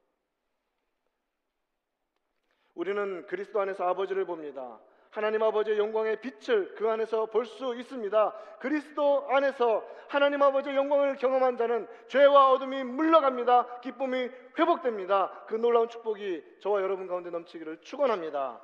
우리는 2.75 3.27
그리스도 3.27 3.61
안에서 3.61 3.85
아버지를 3.85 4.25
봅니다. 4.25 4.81
하나님 5.13 5.43
아버지의 5.43 5.79
영광의 5.79 6.23
빛을 6.23 6.75
그 6.75 6.89
안에서 6.89 7.27
볼 7.27 7.45
수 7.45 7.75
있습니다. 7.77 8.33
그리스도 8.61 9.27
안에서 9.29 9.87
하나님 10.09 10.43
아버지의 10.43 10.75
영광을 10.75 11.17
경험한 11.17 11.59
자는 11.59 11.87
죄와 12.09 12.51
어둠이 12.53 12.83
물러갑니다. 12.85 13.81
기쁨이 13.81 14.31
회복됩니다. 14.59 15.45
그 15.49 15.55
놀라운 15.55 15.91
축복이 15.91 16.43
저와 16.61 16.81
여러분 16.81 17.07
가운데 17.07 17.29
넘치기를 17.29 17.83
축원합니다. 17.83 18.59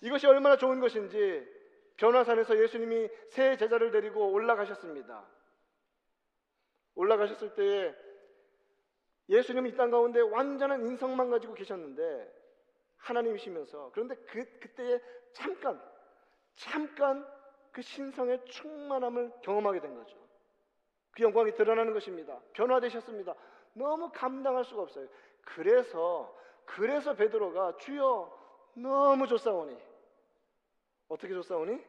이것이 0.00 0.26
얼마나 0.26 0.56
좋은 0.56 0.80
것인지 0.80 1.46
변화산에서 1.96 2.60
예수님이 2.60 3.08
새 3.30 3.56
제자를 3.56 3.92
데리고 3.92 4.32
올라가셨습니다. 4.32 5.24
올라가셨을 6.96 7.54
때에 7.54 7.94
예수님이 9.28 9.70
이 9.70 9.76
땅 9.76 9.92
가운데 9.92 10.20
완전한 10.20 10.84
인성만 10.86 11.30
가지고 11.30 11.54
계셨는데 11.54 12.37
하나님이시면서 12.98 13.90
그런데 13.92 14.14
그 14.16 14.44
그때에 14.60 15.00
잠깐 15.32 15.80
잠깐 16.56 17.26
그 17.72 17.82
신성의 17.82 18.44
충만함을 18.46 19.32
경험하게 19.42 19.80
된 19.80 19.94
거죠. 19.94 20.16
그 21.12 21.22
영광이 21.22 21.54
드러나는 21.54 21.92
것입니다. 21.92 22.40
변화되셨습니다. 22.52 23.34
너무 23.72 24.10
감당할 24.12 24.64
수가 24.64 24.82
없어요. 24.82 25.08
그래서 25.42 26.36
그래서 26.64 27.14
베드로가 27.14 27.76
주여 27.78 28.36
너무 28.74 29.26
좋사오니 29.26 29.76
어떻게 31.08 31.32
좋사오니? 31.32 31.82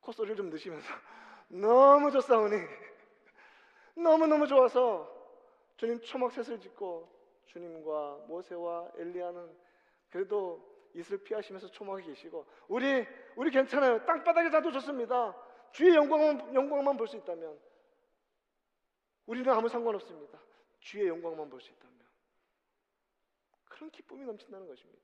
콧소리를 0.00 0.36
좀 0.36 0.50
넣으시면서 0.50 0.88
너무 1.48 2.10
좋사오니 2.10 2.56
너무너무 3.96 4.46
좋아서 4.46 5.08
주님 5.76 6.00
초막셋을 6.00 6.60
짓고 6.60 7.19
주님과 7.50 8.26
모세와 8.28 8.92
엘리야는 8.96 9.56
그래도 10.08 10.68
이슬 10.94 11.22
피하시면서 11.22 11.68
초막에 11.70 12.02
계시고 12.04 12.46
우리 12.68 13.06
우리 13.36 13.50
괜찮아요. 13.50 14.04
땅바닥에 14.04 14.50
자도 14.50 14.70
좋습니다. 14.72 15.36
주의 15.72 15.94
영광만 15.94 16.54
영광만 16.54 16.96
볼 16.96 17.06
수 17.06 17.16
있다면 17.16 17.58
우리는 19.26 19.52
아무 19.52 19.68
상관없습니다. 19.68 20.40
주의 20.80 21.06
영광만 21.08 21.48
볼 21.50 21.60
수 21.60 21.70
있다면 21.70 22.00
그런 23.68 23.90
기쁨이 23.90 24.24
넘친다는 24.24 24.66
것입니다. 24.66 25.00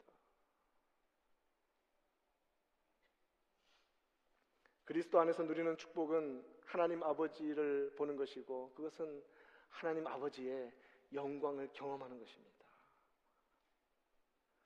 그리스도 4.85 5.19
안에서 5.19 5.43
누리는 5.43 5.77
축복은 5.79 6.45
하나님 6.65 7.03
아버지를 7.03 7.93
보는 7.97 8.17
것이고 8.17 8.73
그것은 8.75 9.23
하나님 9.69 10.07
아버지의 10.07 10.73
영광을 11.13 11.71
경험하는 11.73 12.19
것입니다. 12.19 12.57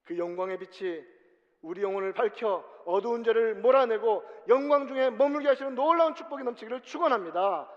그 0.05 0.18
영광의 0.18 0.59
빛이 0.59 1.05
우리 1.62 1.82
영혼을 1.82 2.12
밝혀 2.12 2.64
어두운 2.86 3.22
죄를 3.22 3.55
몰아내고 3.57 4.24
영광 4.49 4.88
중에 4.88 5.11
머물게 5.11 5.49
하시는 5.49 5.74
놀라운 5.74 6.14
축복이 6.14 6.43
넘치기를 6.43 6.82
축원합니다. 6.82 7.70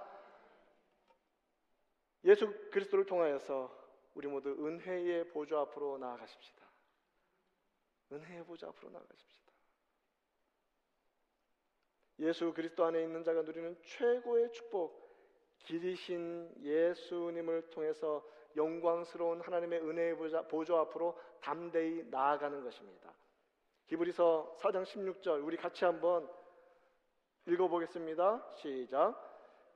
예수 2.25 2.51
그리스도를 2.71 3.05
통하여서 3.05 3.83
우리 4.15 4.27
모두 4.27 4.49
은혜의 4.49 5.29
보좌 5.29 5.59
앞으로 5.61 5.97
나아가십시다. 5.97 6.65
은혜의 8.11 8.45
보좌 8.45 8.67
앞으로 8.67 8.91
나아가십시다. 8.91 9.51
예수 12.19 12.53
그리스도 12.53 12.85
안에 12.85 13.01
있는 13.03 13.23
자가 13.23 13.41
누리는 13.41 13.75
최고의 13.81 14.51
축복, 14.51 15.03
길이신 15.59 16.53
예수님을 16.61 17.69
통해서 17.69 18.25
영광스러운 18.55 19.41
하나님의 19.41 19.81
은혜의 19.81 20.17
보좌, 20.47 20.79
앞으로 20.79 21.17
담대히 21.41 22.05
나아가는 22.09 22.63
것입니다. 22.63 23.11
히브리서 23.87 24.57
4장 24.59 24.83
16절 24.83 25.45
우리 25.45 25.57
같이 25.57 25.85
한번 25.85 26.29
읽어보겠습니다. 27.45 28.45
시작. 28.55 29.15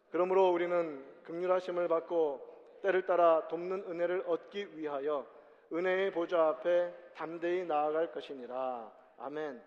그러므로 0.10 0.52
우리는 0.52 1.24
극률하심을 1.24 1.88
받고 1.88 2.80
때를 2.82 3.06
따라 3.06 3.48
돕는 3.48 3.84
은혜를 3.90 4.24
얻기 4.28 4.78
위하여 4.78 5.28
은혜의 5.74 6.12
보좌 6.12 6.48
앞에 6.48 6.94
담대히 7.16 7.66
나아갈 7.66 8.12
것이니라. 8.12 8.92
아멘. 9.18 9.62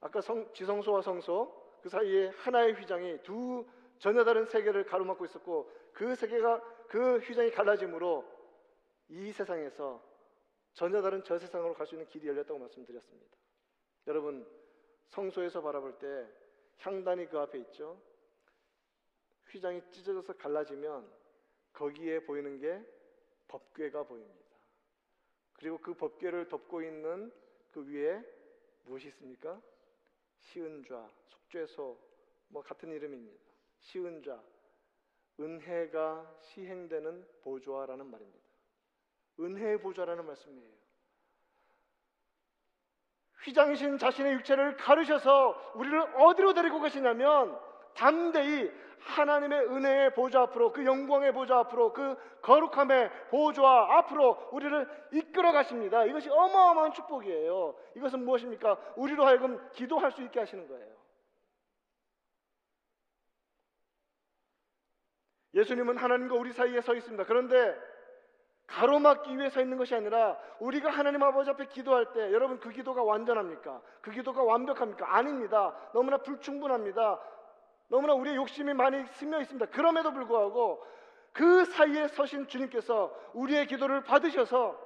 아까 0.00 0.20
성, 0.20 0.52
지성소와 0.52 1.02
성소 1.02 1.60
그 1.82 1.88
사이에 1.88 2.28
하나의 2.28 2.74
휘장이 2.74 3.22
두 3.22 3.66
전혀 3.98 4.24
다른 4.24 4.46
세계를 4.46 4.84
가로막고 4.84 5.24
있었고 5.24 5.70
그 5.92 6.14
세계가 6.14 6.60
그 6.90 7.18
휘장이 7.18 7.52
갈라짐으로 7.52 8.24
이 9.10 9.30
세상에서 9.30 10.04
전혀 10.74 11.00
다른 11.00 11.22
저 11.22 11.38
세상으로 11.38 11.72
갈 11.72 11.86
수 11.86 11.94
있는 11.94 12.08
길이 12.08 12.26
열렸다고 12.26 12.58
말씀드렸습니다. 12.58 13.36
여러분 14.08 14.44
성소에서 15.10 15.62
바라볼 15.62 15.98
때 15.98 16.26
향단이 16.78 17.26
그 17.26 17.38
앞에 17.38 17.60
있죠. 17.60 17.96
휘장이 19.50 19.82
찢어져서 19.92 20.32
갈라지면 20.36 21.08
거기에 21.74 22.24
보이는 22.24 22.58
게 22.58 22.84
법궤가 23.46 24.02
보입니다. 24.02 24.44
그리고 25.52 25.78
그 25.78 25.94
법궤를 25.94 26.48
덮고 26.48 26.82
있는 26.82 27.32
그 27.70 27.86
위에 27.86 28.20
무엇이 28.84 29.06
있습니까? 29.08 29.62
시은좌, 30.40 31.08
속죄소 31.28 31.96
뭐 32.48 32.62
같은 32.62 32.90
이름입니다. 32.90 33.38
시은좌, 33.78 34.42
은혜가 35.40 36.34
시행되는 36.40 37.26
보좌라는 37.42 38.10
말입니다. 38.10 38.40
은혜의 39.40 39.80
보좌라는 39.80 40.26
말씀이에요. 40.26 40.80
휘장이신 43.44 43.98
자신의 43.98 44.34
육체를 44.34 44.76
가르셔서 44.76 45.72
우리를 45.74 45.98
어디로 46.16 46.52
데리고 46.52 46.78
가시냐면 46.80 47.58
담대히 47.94 48.70
하나님의 49.00 49.60
은혜의 49.66 50.14
보좌 50.14 50.42
앞으로 50.42 50.72
그 50.72 50.84
영광의 50.84 51.32
보좌 51.32 51.58
앞으로 51.60 51.92
그 51.94 52.16
거룩함의 52.42 53.10
보좌 53.30 53.62
앞으로 53.64 54.50
우리를 54.52 55.08
이끌어 55.12 55.52
가십니다. 55.52 56.04
이것이 56.04 56.28
어마어마한 56.28 56.92
축복이에요. 56.92 57.74
이것은 57.96 58.24
무엇입니까? 58.24 58.76
우리로 58.96 59.24
하여금 59.24 59.58
기도할 59.72 60.12
수 60.12 60.22
있게 60.22 60.40
하시는 60.40 60.68
거예요. 60.68 60.89
예수님은 65.60 65.96
하나님과 65.98 66.34
우리 66.34 66.52
사이에 66.52 66.80
서 66.80 66.94
있습니다. 66.94 67.24
그런데 67.24 67.76
가로막기 68.66 69.36
위해 69.36 69.50
서 69.50 69.60
있는 69.60 69.76
것이 69.76 69.94
아니라 69.94 70.38
우리가 70.60 70.90
하나님 70.90 71.22
아버지 71.22 71.50
앞에 71.50 71.66
기도할 71.66 72.12
때 72.12 72.32
여러분 72.32 72.58
그 72.60 72.70
기도가 72.70 73.02
완전합니까? 73.02 73.80
그 74.00 74.10
기도가 74.10 74.42
완벽합니까? 74.42 75.16
아닙니다. 75.16 75.74
너무나 75.92 76.18
불충분합니다. 76.18 77.20
너무나 77.88 78.14
우리의 78.14 78.36
욕심이 78.36 78.72
많이 78.72 79.04
스며 79.14 79.40
있습니다. 79.40 79.66
그럼에도 79.66 80.12
불구하고 80.12 80.82
그 81.32 81.64
사이에 81.64 82.08
서신 82.08 82.46
주님께서 82.46 83.12
우리의 83.34 83.66
기도를 83.66 84.02
받으셔서 84.04 84.78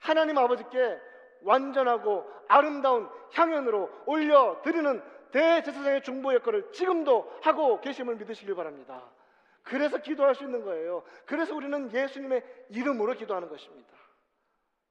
하나님 0.00 0.36
아버지께 0.38 0.98
완전하고 1.42 2.28
아름다운 2.48 3.08
향연으로 3.32 3.90
올려 4.06 4.60
드리는 4.62 5.00
대제사장의 5.30 6.02
중보 6.02 6.34
역할을 6.34 6.72
지금도 6.72 7.32
하고 7.42 7.80
계심을 7.80 8.16
믿으시길 8.16 8.54
바랍니다. 8.54 9.02
그래서 9.68 9.98
기도할 9.98 10.34
수 10.34 10.44
있는 10.44 10.64
거예요. 10.64 11.04
그래서 11.26 11.54
우리는 11.54 11.92
예수님의 11.92 12.42
이름으로 12.70 13.14
기도하는 13.14 13.48
것입니다. 13.48 13.92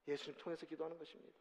예수님 0.08 0.40
통해서 0.40 0.68
기도하는 0.68 0.98
것입니다. 1.00 1.36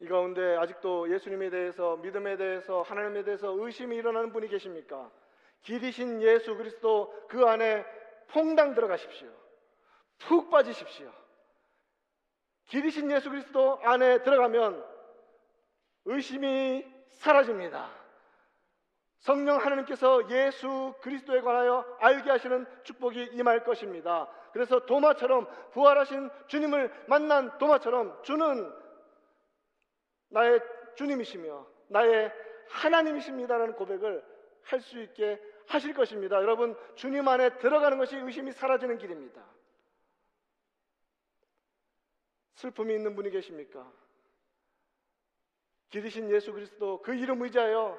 이 0.00 0.08
가운데 0.08 0.56
아직도 0.56 1.12
예수님에 1.12 1.50
대해서 1.50 1.96
믿음에 1.98 2.36
대해서 2.36 2.82
하나님에 2.82 3.22
대해서 3.22 3.52
의심이 3.52 3.94
일어나는 3.96 4.32
분이 4.32 4.48
계십니까? 4.48 5.12
길이신 5.62 6.20
예수 6.22 6.56
그리스도 6.56 7.14
그 7.28 7.44
안에 7.46 7.84
퐁당 8.28 8.74
들어가십시오. 8.74 9.28
푹 10.18 10.50
빠지십시오. 10.50 11.12
길이신 12.66 13.10
예수 13.12 13.30
그리스도 13.30 13.78
안에 13.82 14.22
들어가면 14.22 14.89
의심이 16.10 16.84
사라집니다. 17.08 17.88
성령 19.18 19.58
하나님께서 19.58 20.28
예수 20.30 20.94
그리스도에 21.02 21.40
관하여 21.40 21.84
알게 22.00 22.30
하시는 22.30 22.66
축복이 22.84 23.30
임할 23.34 23.64
것입니다. 23.64 24.28
그래서 24.52 24.84
도마처럼 24.86 25.46
부활하신 25.72 26.30
주님을 26.48 27.04
만난 27.06 27.56
도마처럼 27.58 28.22
주는 28.22 28.72
나의 30.30 30.60
주님이시며 30.96 31.66
나의 31.88 32.32
하나님이십니다라는 32.68 33.74
고백을 33.74 34.24
할 34.62 34.80
수 34.80 35.00
있게 35.00 35.40
하실 35.66 35.94
것입니다. 35.94 36.36
여러분, 36.36 36.76
주님 36.96 37.26
안에 37.26 37.58
들어가는 37.58 37.98
것이 37.98 38.16
의심이 38.16 38.52
사라지는 38.52 38.98
길입니다. 38.98 39.44
슬픔이 42.54 42.94
있는 42.94 43.14
분이 43.14 43.30
계십니까? 43.30 43.90
길이신 45.90 46.30
예수 46.30 46.52
그리스도 46.52 47.02
그 47.02 47.14
이름 47.14 47.42
의지하여 47.42 47.98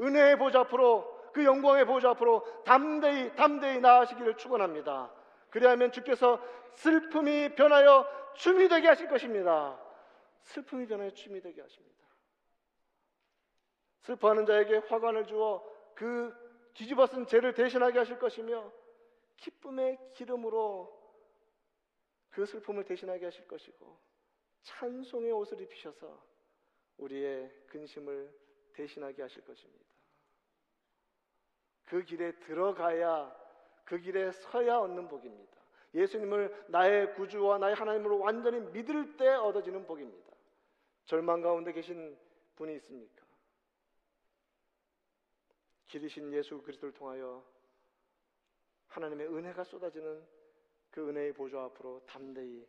은혜의 0.00 0.38
보좌 0.38 0.60
앞으로 0.60 1.18
그 1.32 1.44
영광의 1.44 1.86
보좌 1.86 2.10
앞으로 2.10 2.44
담대히 2.64 3.34
담대히 3.34 3.80
나아가시기를 3.80 4.36
축원합니다. 4.36 5.12
그리하면 5.50 5.90
주께서 5.92 6.40
슬픔이 6.74 7.54
변하여 7.54 8.06
춤이 8.34 8.68
되게 8.68 8.86
하실 8.88 9.08
것입니다. 9.08 9.80
슬픔이 10.42 10.86
변하여 10.86 11.10
춤이 11.10 11.40
되게 11.40 11.60
하십니다. 11.60 11.98
슬퍼하는 14.02 14.46
자에게 14.46 14.78
화관을 14.88 15.26
주어 15.26 15.62
그 15.94 16.34
뒤집어 16.74 17.06
쓴 17.06 17.26
죄를 17.26 17.54
대신하게 17.54 17.98
하실 17.98 18.18
것이며 18.18 18.72
기쁨의 19.36 19.98
기름으로 20.14 20.96
그 22.30 22.46
슬픔을 22.46 22.84
대신하게 22.84 23.26
하실 23.26 23.46
것이고 23.48 23.98
찬송의 24.62 25.32
옷을 25.32 25.60
입히셔서 25.60 26.22
우리의 26.98 27.50
근심을 27.68 28.32
대신하게 28.72 29.22
하실 29.22 29.44
것입니다. 29.44 29.84
그 31.84 32.02
길에 32.02 32.32
들어가야 32.40 33.34
그 33.84 33.98
길에 33.98 34.30
서야 34.30 34.78
얻는 34.78 35.08
복입니다. 35.08 35.58
예수님을 35.94 36.66
나의 36.68 37.14
구주와 37.14 37.58
나의 37.58 37.74
하나님으로 37.74 38.18
완전히 38.18 38.60
믿을 38.60 39.16
때 39.16 39.28
얻어지는 39.28 39.86
복입니다. 39.86 40.30
절망 41.06 41.40
가운데 41.40 41.72
계신 41.72 42.16
분이 42.56 42.74
있습니까? 42.76 43.24
길이신 45.86 46.32
예수 46.34 46.60
그리스도를 46.60 46.92
통하여 46.92 47.42
하나님의 48.88 49.28
은혜가 49.28 49.64
쏟아지는 49.64 50.26
그 50.90 51.08
은혜의 51.08 51.32
보좌 51.32 51.62
앞으로 51.64 52.04
담대히 52.06 52.66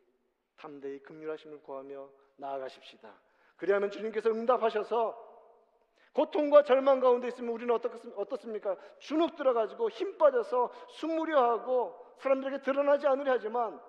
담대히 0.55 0.99
긍휼하심을 0.99 1.61
구하며 1.61 2.09
나아가십시다. 2.37 3.28
그리하면 3.59 3.91
주님께서 3.91 4.29
응답하셔서 4.29 5.29
고통과 6.13 6.63
절망 6.63 6.99
가운데 6.99 7.27
있으면 7.27 7.53
우리는 7.53 7.73
어떻습니까? 8.15 8.75
주눅 8.97 9.35
들어가지고 9.35 9.89
힘 9.89 10.17
빠져서 10.17 10.71
숨무려 10.89 11.39
하고 11.51 11.95
사람들에게 12.17 12.63
드러나지 12.63 13.07
않으려 13.07 13.33
하지만 13.33 13.79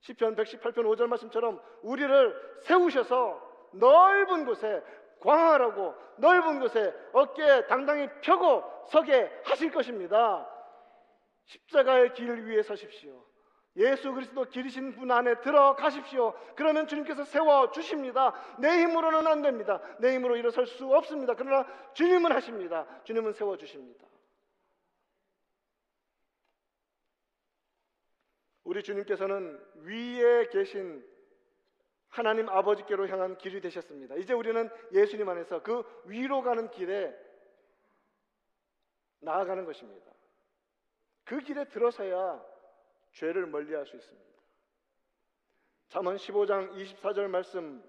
시편 0.00 0.36
118편 0.36 0.74
5절 0.74 1.06
말씀처럼 1.06 1.60
우리를 1.82 2.60
세우셔서 2.62 3.48
넓은 3.72 4.44
곳에 4.44 4.82
광활하고 5.20 5.94
넓은 6.18 6.60
곳에 6.60 6.94
어깨에 7.12 7.66
당당히 7.66 8.08
펴고 8.22 8.62
서게 8.86 9.30
하실 9.44 9.72
것입니다. 9.72 10.48
십자가의 11.46 12.14
길 12.14 12.46
위에 12.46 12.62
서십시오. 12.62 13.27
예수 13.78 14.12
그리스도 14.12 14.44
길이신 14.44 14.96
분 14.96 15.10
안에 15.10 15.40
들어가십시오. 15.40 16.34
그러면 16.56 16.88
주님께서 16.88 17.24
세워 17.24 17.70
주십니다. 17.70 18.34
내 18.58 18.82
힘으로는 18.82 19.26
안 19.26 19.40
됩니다. 19.40 19.80
내 20.00 20.14
힘으로 20.14 20.36
일어설 20.36 20.66
수 20.66 20.92
없습니다. 20.92 21.34
그러나 21.34 21.64
주님은 21.94 22.32
하십니다. 22.32 22.86
주님은 23.04 23.32
세워 23.32 23.56
주십니다. 23.56 24.04
우리 28.64 28.82
주님께서는 28.82 29.64
위에 29.76 30.48
계신 30.48 31.06
하나님 32.08 32.48
아버지께로 32.48 33.06
향한 33.08 33.38
길이 33.38 33.60
되셨습니다. 33.60 34.16
이제 34.16 34.32
우리는 34.32 34.68
예수님 34.92 35.28
안에서 35.28 35.62
그 35.62 35.84
위로 36.04 36.42
가는 36.42 36.68
길에 36.70 37.14
나아가는 39.20 39.64
것입니다. 39.64 40.10
그 41.24 41.38
길에 41.40 41.64
들어서야 41.66 42.44
죄를 43.12 43.46
멀리할 43.46 43.86
수 43.86 43.96
있습니다. 43.96 44.28
잠언 45.88 46.16
15장 46.16 46.72
24절 46.72 47.28
말씀 47.28 47.82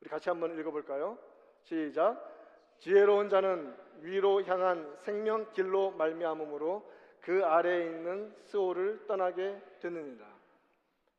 우리 0.00 0.08
같이 0.08 0.28
한번 0.28 0.58
읽어볼까요? 0.58 1.18
시작. 1.62 2.30
지혜로운 2.78 3.28
자는 3.28 3.76
위로 4.00 4.42
향한 4.44 4.96
생명 4.98 5.50
길로 5.52 5.92
말미암음으로 5.92 6.90
그 7.20 7.44
아래에 7.44 7.86
있는 7.86 8.34
스올을 8.46 9.06
떠나게 9.06 9.60
되느니라. 9.80 10.32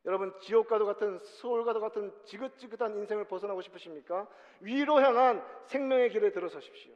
여러분 0.04 0.38
지옥과도 0.40 0.84
같은 0.84 1.18
스올과도 1.18 1.80
같은 1.80 2.12
지긋지긋한 2.24 2.98
인생을 2.98 3.26
벗어나고 3.26 3.62
싶으십니까? 3.62 4.28
위로 4.60 5.00
향한 5.00 5.42
생명의 5.66 6.10
길에 6.10 6.30
들어서십시오. 6.30 6.92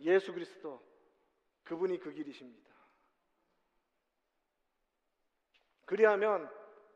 예수 0.00 0.32
그리스도 0.32 0.82
그분이 1.64 1.98
그 1.98 2.12
길이십니다. 2.12 2.69
그리하면 5.90 6.48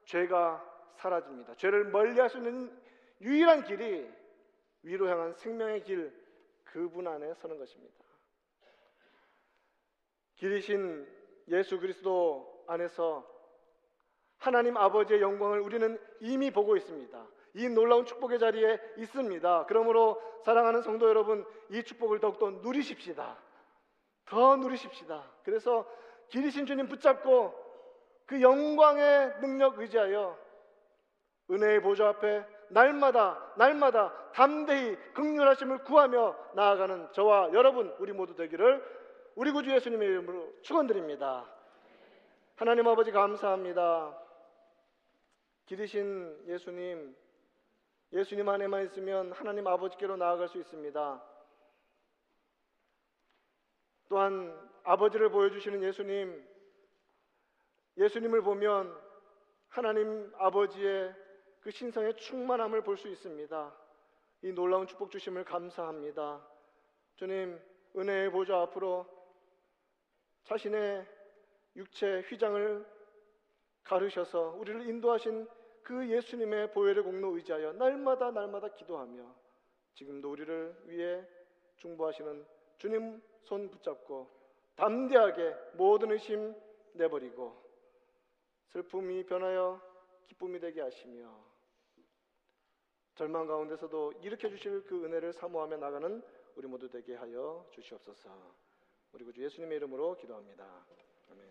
죄가 0.04 0.64
사라집니다. 0.94 1.56
죄를 1.56 1.86
멀리할 1.86 2.30
수 2.30 2.36
있는 2.36 2.72
유일한 3.20 3.64
길이 3.64 4.08
위로 4.82 5.08
향한 5.08 5.34
생명의 5.34 5.82
길 5.82 6.14
그분 6.62 7.08
안에 7.08 7.34
서는 7.34 7.58
것입니다. 7.58 7.92
길이신 10.36 11.08
예수 11.48 11.80
그리스도 11.80 12.64
안에서 12.68 13.28
하나님 14.38 14.76
아버지의 14.76 15.20
영광을 15.20 15.58
우리는 15.58 15.98
이미 16.20 16.52
보고 16.52 16.76
있습니다. 16.76 17.26
이 17.54 17.68
놀라운 17.68 18.06
축복의 18.06 18.38
자리에 18.38 18.78
있습니다. 18.98 19.66
그러므로 19.66 20.22
사랑하는 20.44 20.82
성도 20.82 21.08
여러분, 21.08 21.44
이 21.70 21.82
축복을 21.82 22.20
더욱더 22.20 22.50
누리십시다. 22.50 23.42
더 24.26 24.56
누리십시다. 24.56 25.32
그래서 25.42 25.84
길이신 26.28 26.66
주님 26.66 26.86
붙잡고 26.86 27.63
그 28.26 28.40
영광의 28.40 29.40
능력 29.40 29.78
의지하여 29.78 30.38
은혜의 31.50 31.82
보좌 31.82 32.08
앞에 32.08 32.44
날마다 32.70 33.52
날마다 33.56 34.30
담대히 34.32 34.96
극률하심을 35.12 35.84
구하며 35.84 36.36
나아가는 36.54 37.12
저와 37.12 37.52
여러분 37.52 37.94
우리 37.98 38.12
모두 38.12 38.34
되기를 38.34 38.82
우리 39.36 39.52
구주 39.52 39.70
예수님의 39.70 40.08
이름으로 40.08 40.52
축원드립니다. 40.62 41.44
하나님 42.56 42.86
아버지 42.88 43.10
감사합니다. 43.10 44.16
기르신 45.66 46.44
예수님 46.46 47.16
예수님 48.12 48.48
안에만 48.48 48.84
있으면 48.84 49.32
하나님 49.32 49.66
아버지께로 49.66 50.16
나아갈 50.16 50.48
수 50.48 50.58
있습니다. 50.58 51.22
또한 54.08 54.70
아버지를 54.84 55.30
보여주시는 55.30 55.82
예수님 55.82 56.53
예수님을 57.96 58.42
보면 58.42 58.94
하나님 59.68 60.32
아버지의 60.36 61.14
그 61.60 61.70
신성의 61.70 62.16
충만함을 62.16 62.82
볼 62.82 62.96
수 62.96 63.08
있습니다. 63.08 63.74
이 64.42 64.52
놀라운 64.52 64.86
축복 64.86 65.10
주심을 65.10 65.44
감사합니다. 65.44 66.46
주님, 67.16 67.58
은혜의 67.96 68.30
보좌 68.30 68.60
앞으로 68.62 69.06
자신의 70.44 71.06
육체 71.76 72.20
휘장을 72.28 72.86
가르셔서 73.84 74.50
우리를 74.58 74.86
인도하신 74.88 75.48
그 75.82 76.08
예수님의 76.08 76.72
보혈의 76.72 77.02
공로 77.04 77.36
의지하여 77.36 77.72
날마다 77.74 78.30
날마다 78.30 78.68
기도하며 78.68 79.34
지금도 79.94 80.30
우리를 80.30 80.82
위해 80.86 81.24
중보하시는 81.76 82.46
주님 82.78 83.22
손 83.42 83.70
붙잡고 83.70 84.28
담대하게 84.76 85.54
모든 85.74 86.10
의심 86.10 86.54
내버리고 86.94 87.63
슬픔이 88.74 89.24
변하여 89.24 89.80
기쁨이 90.26 90.58
되게 90.58 90.80
하시며 90.80 91.32
절망 93.14 93.46
가운데서도 93.46 94.14
일으켜 94.20 94.48
주실 94.48 94.84
그 94.84 95.04
은혜를 95.04 95.32
사모하며 95.32 95.76
나가는 95.76 96.20
우리 96.56 96.66
모두 96.66 96.90
되게 96.90 97.14
하여 97.14 97.64
주시옵소서. 97.70 98.28
우리 99.12 99.24
구주 99.24 99.44
예수님의 99.44 99.76
이름으로 99.76 100.16
기도합니다. 100.16 100.84